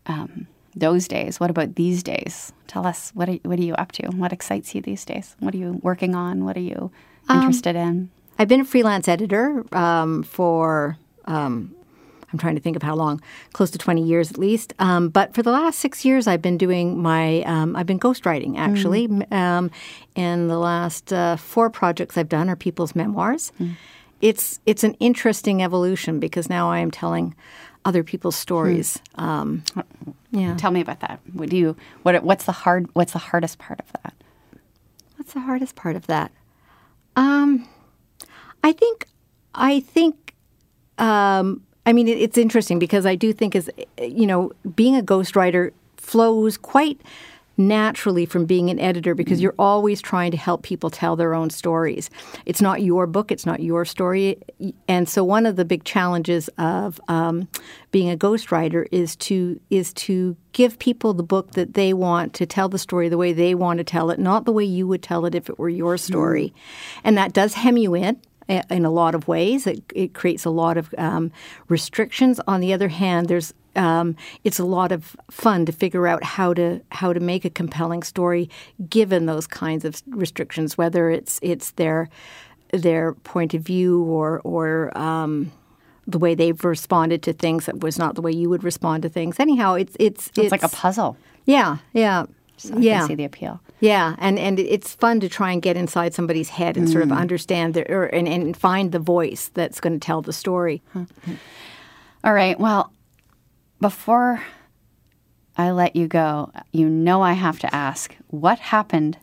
um, 0.07 0.47
those 0.75 1.09
days. 1.09 1.39
What 1.41 1.51
about 1.51 1.77
these 1.77 2.03
days? 2.03 2.53
Tell 2.67 2.87
us 2.87 3.13
what 3.15 3.29
are, 3.29 3.35
what 3.45 3.59
are 3.59 3.63
you 3.63 3.75
up 3.75 3.93
to? 3.93 4.09
What 4.09 4.33
excites 4.33 4.75
you 4.75 4.83
these 4.83 5.05
days? 5.05 5.37
What 5.41 5.55
are 5.55 5.59
you 5.59 5.79
working 5.83 6.15
on? 6.15 6.45
What 6.45 6.57
are 6.57 6.61
you 6.73 6.91
Um, 7.31 7.41
interested 7.43 7.77
in? 7.77 8.11
I've 8.39 8.49
been 8.49 8.61
a 8.61 8.65
freelance 8.65 9.09
editor 9.09 9.65
um, 9.75 10.23
for, 10.23 10.97
um, 11.27 11.75
I'm 12.33 12.39
trying 12.39 12.55
to 12.55 12.61
think 12.61 12.77
of 12.77 12.83
how 12.83 12.95
long, 12.95 13.21
close 13.53 13.71
to 13.73 13.79
20 13.79 14.03
years 14.03 14.31
at 14.31 14.39
least. 14.39 14.73
Um, 14.79 15.09
but 15.11 15.35
for 15.35 15.43
the 15.43 15.51
last 15.51 15.79
six 15.79 16.05
years, 16.05 16.27
I've 16.27 16.41
been 16.41 16.57
doing 16.57 17.03
my, 17.03 17.43
um, 17.43 17.77
I've 17.77 17.87
been 17.87 18.01
ghostwriting 18.01 18.57
actually. 18.57 19.09
Um, 19.31 19.71
and 20.17 20.49
the 20.49 20.59
last 20.59 21.13
uh, 21.13 21.37
four 21.37 21.69
projects 21.71 22.17
I've 22.17 22.29
done 22.29 22.49
are 22.49 22.57
people's 22.57 22.95
memoirs. 22.95 23.53
It's, 24.21 24.61
it's 24.67 24.85
an 24.85 24.95
interesting 25.01 25.63
evolution 25.63 26.19
because 26.21 26.49
now 26.49 26.71
I 26.71 26.79
am 26.79 26.91
telling 26.91 27.35
other 27.85 28.03
people's 28.05 28.37
stories. 28.37 28.99
Um, 29.17 29.63
yeah. 30.31 30.57
Tell 30.57 30.71
me 30.71 30.81
about 30.81 31.01
that. 31.01 31.21
What 31.33 31.49
do 31.49 31.57
you? 31.57 31.77
What 32.03 32.23
what's 32.23 32.45
the 32.45 32.53
hard? 32.53 32.89
What's 32.93 33.13
the 33.13 33.19
hardest 33.19 33.59
part 33.59 33.81
of 33.81 33.91
that? 34.03 34.15
What's 35.17 35.33
the 35.33 35.41
hardest 35.41 35.77
part 35.77 35.97
of 35.97 36.07
that? 36.07 36.31
Um, 37.17 37.69
I 38.63 38.73
think, 38.73 39.07
I 39.55 39.81
think, 39.81 40.35
um, 40.99 41.63
I 41.87 41.93
mean, 41.93 42.09
it, 42.09 42.19
it's 42.19 42.39
interesting 42.39 42.79
because 42.79 43.07
I 43.07 43.15
do 43.15 43.33
think, 43.33 43.57
as 43.57 43.71
you 44.01 44.27
know, 44.27 44.53
being 44.75 44.97
a 44.97 45.03
ghostwriter 45.03 45.73
flows 45.97 46.57
quite 46.57 47.01
naturally 47.61 48.27
from 48.27 48.47
being 48.47 48.71
an 48.71 48.81
editor 48.81 49.15
because 49.15 49.41
you're 49.41 49.55
always 49.59 50.01
trying 50.01 50.31
to 50.31 50.37
help 50.37 50.63
people 50.63 50.91
tell 50.91 51.15
their 51.15 51.35
own 51.35 51.51
stories. 51.51 52.11
It's 52.47 52.61
not 52.61 52.83
your 52.83 53.07
book, 53.07 53.31
it's 53.31 53.47
not 53.47 53.61
your 53.61 53.85
story. 53.85 54.43
And 54.89 55.09
so 55.09 55.23
one 55.23 55.47
of 55.47 55.57
the 55.57 55.65
big 55.65 55.85
challenges 55.85 56.49
of 56.59 57.01
um, 57.09 57.49
being 57.91 58.11
a 58.11 58.17
ghostwriter 58.17 58.87
is 58.91 59.15
to 59.17 59.61
is 59.71 59.93
to 59.95 60.37
give 60.53 60.79
people 60.79 61.15
the 61.15 61.23
book 61.23 61.53
that 61.53 61.75
they 61.75 61.93
want 61.93 62.35
to 62.35 62.47
tell 62.47 62.69
the 62.69 62.79
story 62.79 63.09
the 63.09 63.19
way 63.19 63.33
they 63.33 63.55
want 63.55 63.79
to 63.79 63.85
tell 63.85 64.11
it, 64.11 64.19
not 64.19 64.45
the 64.45 64.53
way 64.53 64.65
you 64.65 64.87
would 64.89 65.03
tell 65.03 65.27
it 65.27 65.35
if 65.35 65.49
it 65.49 65.59
were 65.59 65.69
your 65.69 65.97
story. 65.97 66.53
And 67.05 67.17
that 67.17 67.33
does 67.33 67.55
hem 67.55 67.77
you 67.77 67.95
in 67.95 68.21
in 68.51 68.85
a 68.85 68.91
lot 68.91 69.15
of 69.15 69.29
ways. 69.29 69.67
It, 69.67 69.83
it 69.95 70.15
creates 70.15 70.45
a 70.45 70.51
lot 70.51 70.77
of 70.77 70.95
um, 70.99 71.31
restrictions. 71.69 72.41
On 72.47 72.61
the 72.61 72.73
other 72.73 72.89
hand, 72.89 73.29
there's 73.29 73.55
um, 73.77 74.17
it's 74.43 74.59
a 74.59 74.65
lot 74.65 74.91
of 74.93 75.17
fun 75.31 75.65
to 75.67 75.73
figure 75.73 76.07
out 76.09 76.25
how 76.25 76.53
to 76.55 76.81
how 76.91 77.13
to 77.13 77.21
make 77.21 77.45
a 77.45 77.51
compelling 77.51 78.03
story 78.03 78.51
given 78.89 79.27
those 79.27 79.47
kinds 79.47 79.85
of 79.85 80.03
restrictions, 80.09 80.77
whether 80.77 81.11
it's 81.11 81.39
it's 81.43 81.71
their 81.73 82.09
their 82.73 83.15
point 83.15 83.55
of 83.55 83.63
view 83.63 84.03
or 84.05 84.41
or 84.45 84.97
um, 84.99 85.53
the 86.07 86.19
way 86.19 86.35
they've 86.35 86.65
responded 86.65 87.23
to 87.23 87.33
things 87.33 87.67
that 87.67 87.81
was 87.81 87.99
not 87.99 88.15
the 88.17 88.23
way 88.23 88.33
you 88.33 88.49
would 88.51 88.65
respond 88.65 89.03
to 89.05 89.09
things. 89.09 89.39
Anyhow, 89.39 89.75
it's 89.75 89.97
it's 90.01 90.31
It's, 90.37 90.51
like 90.51 90.65
a 90.65 90.69
puzzle. 90.69 91.17
yeah 91.47 91.77
yeah 91.93 92.27
So 92.57 92.75
I 92.75 92.79
yeah. 92.81 92.99
can 93.01 93.09
see 93.09 93.15
the 93.15 93.25
appeal. 93.25 93.61
Yeah, 93.81 94.15
and, 94.19 94.39
and 94.39 94.59
it's 94.59 94.95
fun 94.95 95.21
to 95.21 95.29
try 95.29 95.53
and 95.53 95.63
get 95.63 95.77
inside 95.77 96.13
somebody's 96.13 96.51
head 96.51 96.77
and 96.77 96.89
sort 96.89 97.03
of 97.03 97.13
understand 97.13 97.73
their, 97.73 97.87
or, 97.89 98.05
and, 98.05 98.29
and 98.29 98.55
find 98.55 98.93
the 98.93 98.99
voice 98.99 99.51
that's 99.55 99.81
going 99.81 99.99
to 99.99 100.07
tell 100.07 100.21
the 100.21 100.35
story. 100.35 100.83
All 102.23 102.35
right. 102.35 102.61
Well, 102.61 102.93
before 103.81 104.43
I 105.57 105.71
let 105.71 105.97
you 105.97 106.07
go, 106.09 106.53
you 106.73 106.89
know 106.89 107.23
I 107.23 107.33
have 107.33 107.59
to 107.61 107.75
ask 107.75 108.15
what 108.29 108.59
happened. 108.59 109.17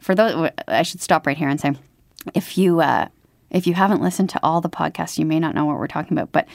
For 0.00 0.14
those, 0.14 0.50
I 0.66 0.82
should 0.82 1.02
stop 1.02 1.26
right 1.26 1.36
here 1.36 1.48
and 1.48 1.60
say, 1.60 1.74
if 2.34 2.56
you 2.56 2.80
uh, 2.80 3.08
if 3.50 3.66
you 3.66 3.74
haven't 3.74 4.00
listened 4.00 4.30
to 4.30 4.40
all 4.42 4.62
the 4.62 4.70
podcasts, 4.70 5.18
you 5.18 5.26
may 5.26 5.38
not 5.38 5.54
know 5.54 5.66
what 5.66 5.78
we're 5.78 5.86
talking 5.86 6.16
about. 6.16 6.32
But 6.32 6.48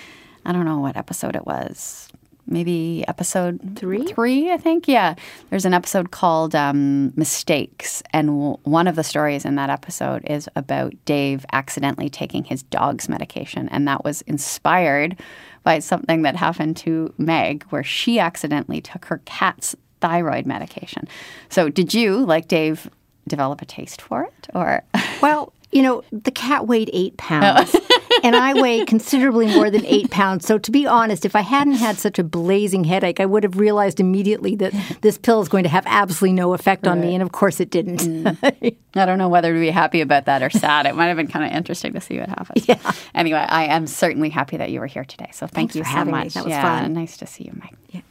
I 0.43 0.51
don't 0.51 0.65
know 0.65 0.79
what 0.79 0.97
episode 0.97 1.35
it 1.35 1.45
was. 1.45 2.09
Maybe 2.47 3.03
episode 3.07 3.59
Three? 3.75 4.05
Three, 4.05 4.51
I 4.51 4.57
think. 4.57 4.87
Yeah, 4.87 5.15
there's 5.49 5.65
an 5.65 5.73
episode 5.73 6.11
called 6.11 6.55
um, 6.55 7.11
"Mistakes," 7.15 8.01
and 8.13 8.27
w- 8.27 8.57
one 8.63 8.87
of 8.87 8.95
the 8.95 9.03
stories 9.03 9.43
in 9.45 9.55
that 9.55 9.69
episode 9.69 10.23
is 10.25 10.47
about 10.55 10.93
Dave 11.05 11.45
accidentally 11.51 12.09
taking 12.09 12.45
his 12.45 12.63
dog's 12.63 13.09
medication, 13.09 13.67
and 13.69 13.87
that 13.87 14.03
was 14.03 14.21
inspired 14.23 15.19
by 15.63 15.79
something 15.79 16.21
that 16.21 16.37
happened 16.37 16.77
to 16.77 17.13
Meg, 17.17 17.63
where 17.69 17.83
she 17.83 18.19
accidentally 18.19 18.79
took 18.79 19.05
her 19.05 19.21
cat's 19.25 19.75
thyroid 19.99 20.45
medication. 20.45 21.07
So, 21.49 21.69
did 21.69 21.93
you, 21.93 22.25
like 22.25 22.47
Dave, 22.47 22.89
develop 23.27 23.61
a 23.61 23.65
taste 23.65 24.01
for 24.01 24.23
it, 24.23 24.47
or? 24.53 24.83
Well, 25.21 25.51
you 25.71 25.81
know, 25.81 26.03
the 26.13 26.31
cat 26.31 26.65
weighed 26.67 26.89
eight 26.93 27.17
pounds, 27.17 27.75
and 28.23 28.35
I 28.35 28.53
weigh 28.53 28.85
considerably 28.85 29.47
more 29.47 29.69
than 29.69 29.85
eight 29.85 30.09
pounds. 30.11 30.45
So, 30.45 30.57
to 30.57 30.71
be 30.71 30.85
honest, 30.85 31.25
if 31.25 31.35
I 31.35 31.41
hadn't 31.41 31.73
had 31.73 31.97
such 31.97 32.19
a 32.19 32.23
blazing 32.23 32.83
headache, 32.83 33.19
I 33.19 33.25
would 33.25 33.43
have 33.43 33.57
realized 33.57 33.99
immediately 33.99 34.55
that 34.55 34.73
this 35.01 35.17
pill 35.17 35.41
is 35.41 35.49
going 35.49 35.63
to 35.63 35.69
have 35.69 35.83
absolutely 35.87 36.33
no 36.33 36.53
effect 36.53 36.87
on 36.87 37.01
me. 37.01 37.13
And 37.13 37.23
of 37.23 37.31
course, 37.31 37.59
it 37.59 37.69
didn't. 37.69 37.99
Mm. 38.01 38.75
I 38.95 39.05
don't 39.05 39.17
know 39.17 39.29
whether 39.29 39.53
to 39.53 39.59
be 39.59 39.69
happy 39.69 40.01
about 40.01 40.25
that 40.25 40.41
or 40.41 40.49
sad. 40.49 40.85
It 40.85 40.95
might 40.95 41.07
have 41.07 41.17
been 41.17 41.27
kind 41.27 41.45
of 41.45 41.51
interesting 41.51 41.93
to 41.93 42.01
see 42.01 42.19
what 42.19 42.29
happens. 42.29 42.67
Yeah. 42.67 42.79
Anyway, 43.13 43.39
I 43.39 43.65
am 43.65 43.87
certainly 43.87 44.29
happy 44.29 44.57
that 44.57 44.71
you 44.71 44.79
were 44.79 44.87
here 44.87 45.05
today. 45.05 45.29
So 45.31 45.47
thank 45.47 45.71
Thanks 45.71 45.75
you 45.75 45.83
so 45.83 45.89
having 45.89 46.13
me. 46.13 46.19
much. 46.19 46.33
That 46.33 46.45
was 46.45 46.51
yeah, 46.51 46.81
fun. 46.81 46.93
Nice 46.93 47.17
to 47.17 47.27
see 47.27 47.43
you, 47.45 47.53
Mike. 47.55 47.75
Yeah. 47.89 48.01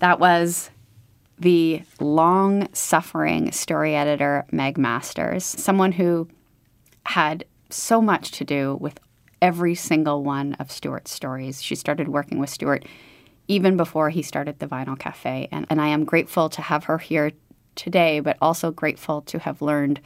That 0.00 0.20
was 0.20 0.70
the 1.38 1.82
long 2.00 2.68
suffering 2.72 3.52
story 3.52 3.94
editor, 3.94 4.44
Meg 4.50 4.78
Masters, 4.78 5.44
someone 5.44 5.92
who 5.92 6.28
had 7.06 7.44
so 7.70 8.00
much 8.00 8.30
to 8.32 8.44
do 8.44 8.76
with 8.80 8.98
every 9.40 9.74
single 9.74 10.24
one 10.24 10.54
of 10.54 10.70
Stuart's 10.70 11.12
stories. 11.12 11.62
She 11.62 11.74
started 11.74 12.08
working 12.08 12.38
with 12.38 12.50
Stuart 12.50 12.84
even 13.46 13.76
before 13.76 14.10
he 14.10 14.22
started 14.22 14.58
the 14.58 14.66
Vinyl 14.66 14.98
Cafe. 14.98 15.48
And, 15.50 15.66
and 15.70 15.80
I 15.80 15.88
am 15.88 16.04
grateful 16.04 16.48
to 16.50 16.62
have 16.62 16.84
her 16.84 16.98
here 16.98 17.32
today, 17.74 18.20
but 18.20 18.36
also 18.42 18.70
grateful 18.70 19.22
to 19.22 19.38
have 19.38 19.62
learned 19.62 20.00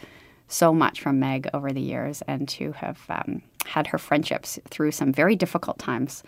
so 0.46 0.72
much 0.72 1.01
from 1.01 1.18
Meg 1.18 1.48
over 1.53 1.72
the 1.72 1.81
years 1.81 2.22
and 2.29 2.48
to 2.51 2.72
have 2.72 3.01
um, 3.09 3.42
had 3.64 3.88
her 3.88 3.98
friendships 3.98 4.59
through 4.68 4.92
some 4.92 5.12
very 5.12 5.35
difficult 5.35 5.79
times 5.79 6.22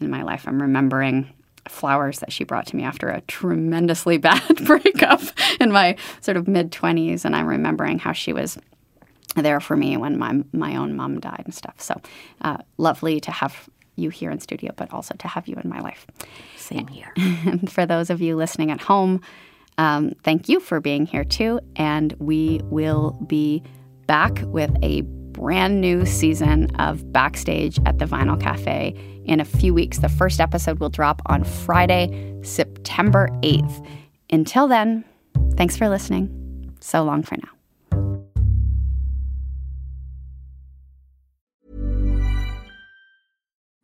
in 0.00 0.10
my 0.10 0.22
life. 0.22 0.46
I'm 0.46 0.62
remembering 0.62 1.32
flowers 1.68 2.20
that 2.20 2.32
she 2.32 2.44
brought 2.44 2.66
to 2.66 2.76
me 2.76 2.84
after 2.84 3.08
a 3.08 3.20
tremendously 3.22 4.18
bad 4.18 4.64
breakup 4.64 5.20
in 5.60 5.72
my 5.72 5.96
sort 6.20 6.36
of 6.36 6.46
mid 6.46 6.70
20s. 6.70 7.24
And 7.24 7.34
I'm 7.34 7.46
remembering 7.46 7.98
how 7.98 8.12
she 8.12 8.32
was 8.32 8.58
there 9.36 9.60
for 9.60 9.76
me 9.76 9.96
when 9.96 10.18
my, 10.18 10.42
my 10.52 10.76
own 10.76 10.96
mom 10.96 11.20
died 11.20 11.42
and 11.44 11.54
stuff. 11.54 11.80
So 11.80 12.00
uh, 12.42 12.58
lovely 12.78 13.20
to 13.20 13.30
have 13.30 13.68
you 13.96 14.10
here 14.10 14.30
in 14.30 14.40
studio, 14.40 14.72
but 14.76 14.92
also 14.92 15.14
to 15.14 15.28
have 15.28 15.46
you 15.46 15.56
in 15.62 15.68
my 15.68 15.80
life. 15.80 16.06
Same 16.56 16.86
here. 16.86 17.12
and 17.16 17.70
for 17.72 17.86
those 17.86 18.10
of 18.10 18.20
you 18.20 18.36
listening 18.36 18.70
at 18.70 18.80
home, 18.80 19.20
um, 19.78 20.12
thank 20.24 20.48
you 20.48 20.60
for 20.60 20.80
being 20.80 21.06
here 21.06 21.24
too. 21.24 21.60
And 21.76 22.14
we 22.18 22.60
will 22.64 23.12
be 23.26 23.62
back 24.06 24.42
with 24.46 24.74
a 24.82 25.02
brand 25.32 25.80
new 25.80 26.04
season 26.04 26.74
of 26.76 27.12
Backstage 27.12 27.78
at 27.86 27.98
the 27.98 28.04
Vinyl 28.04 28.40
Cafe 28.40 28.94
in 29.24 29.40
a 29.40 29.44
few 29.44 29.72
weeks. 29.72 29.98
The 29.98 30.08
first 30.08 30.40
episode 30.40 30.80
will 30.80 30.90
drop 30.90 31.22
on 31.26 31.44
Friday, 31.44 32.36
September 32.42 33.28
8th. 33.42 33.86
Until 34.30 34.68
then, 34.68 35.04
thanks 35.54 35.76
for 35.76 35.88
listening. 35.88 36.74
So 36.80 37.04
long 37.04 37.22
for 37.22 37.36
now. 37.36 37.59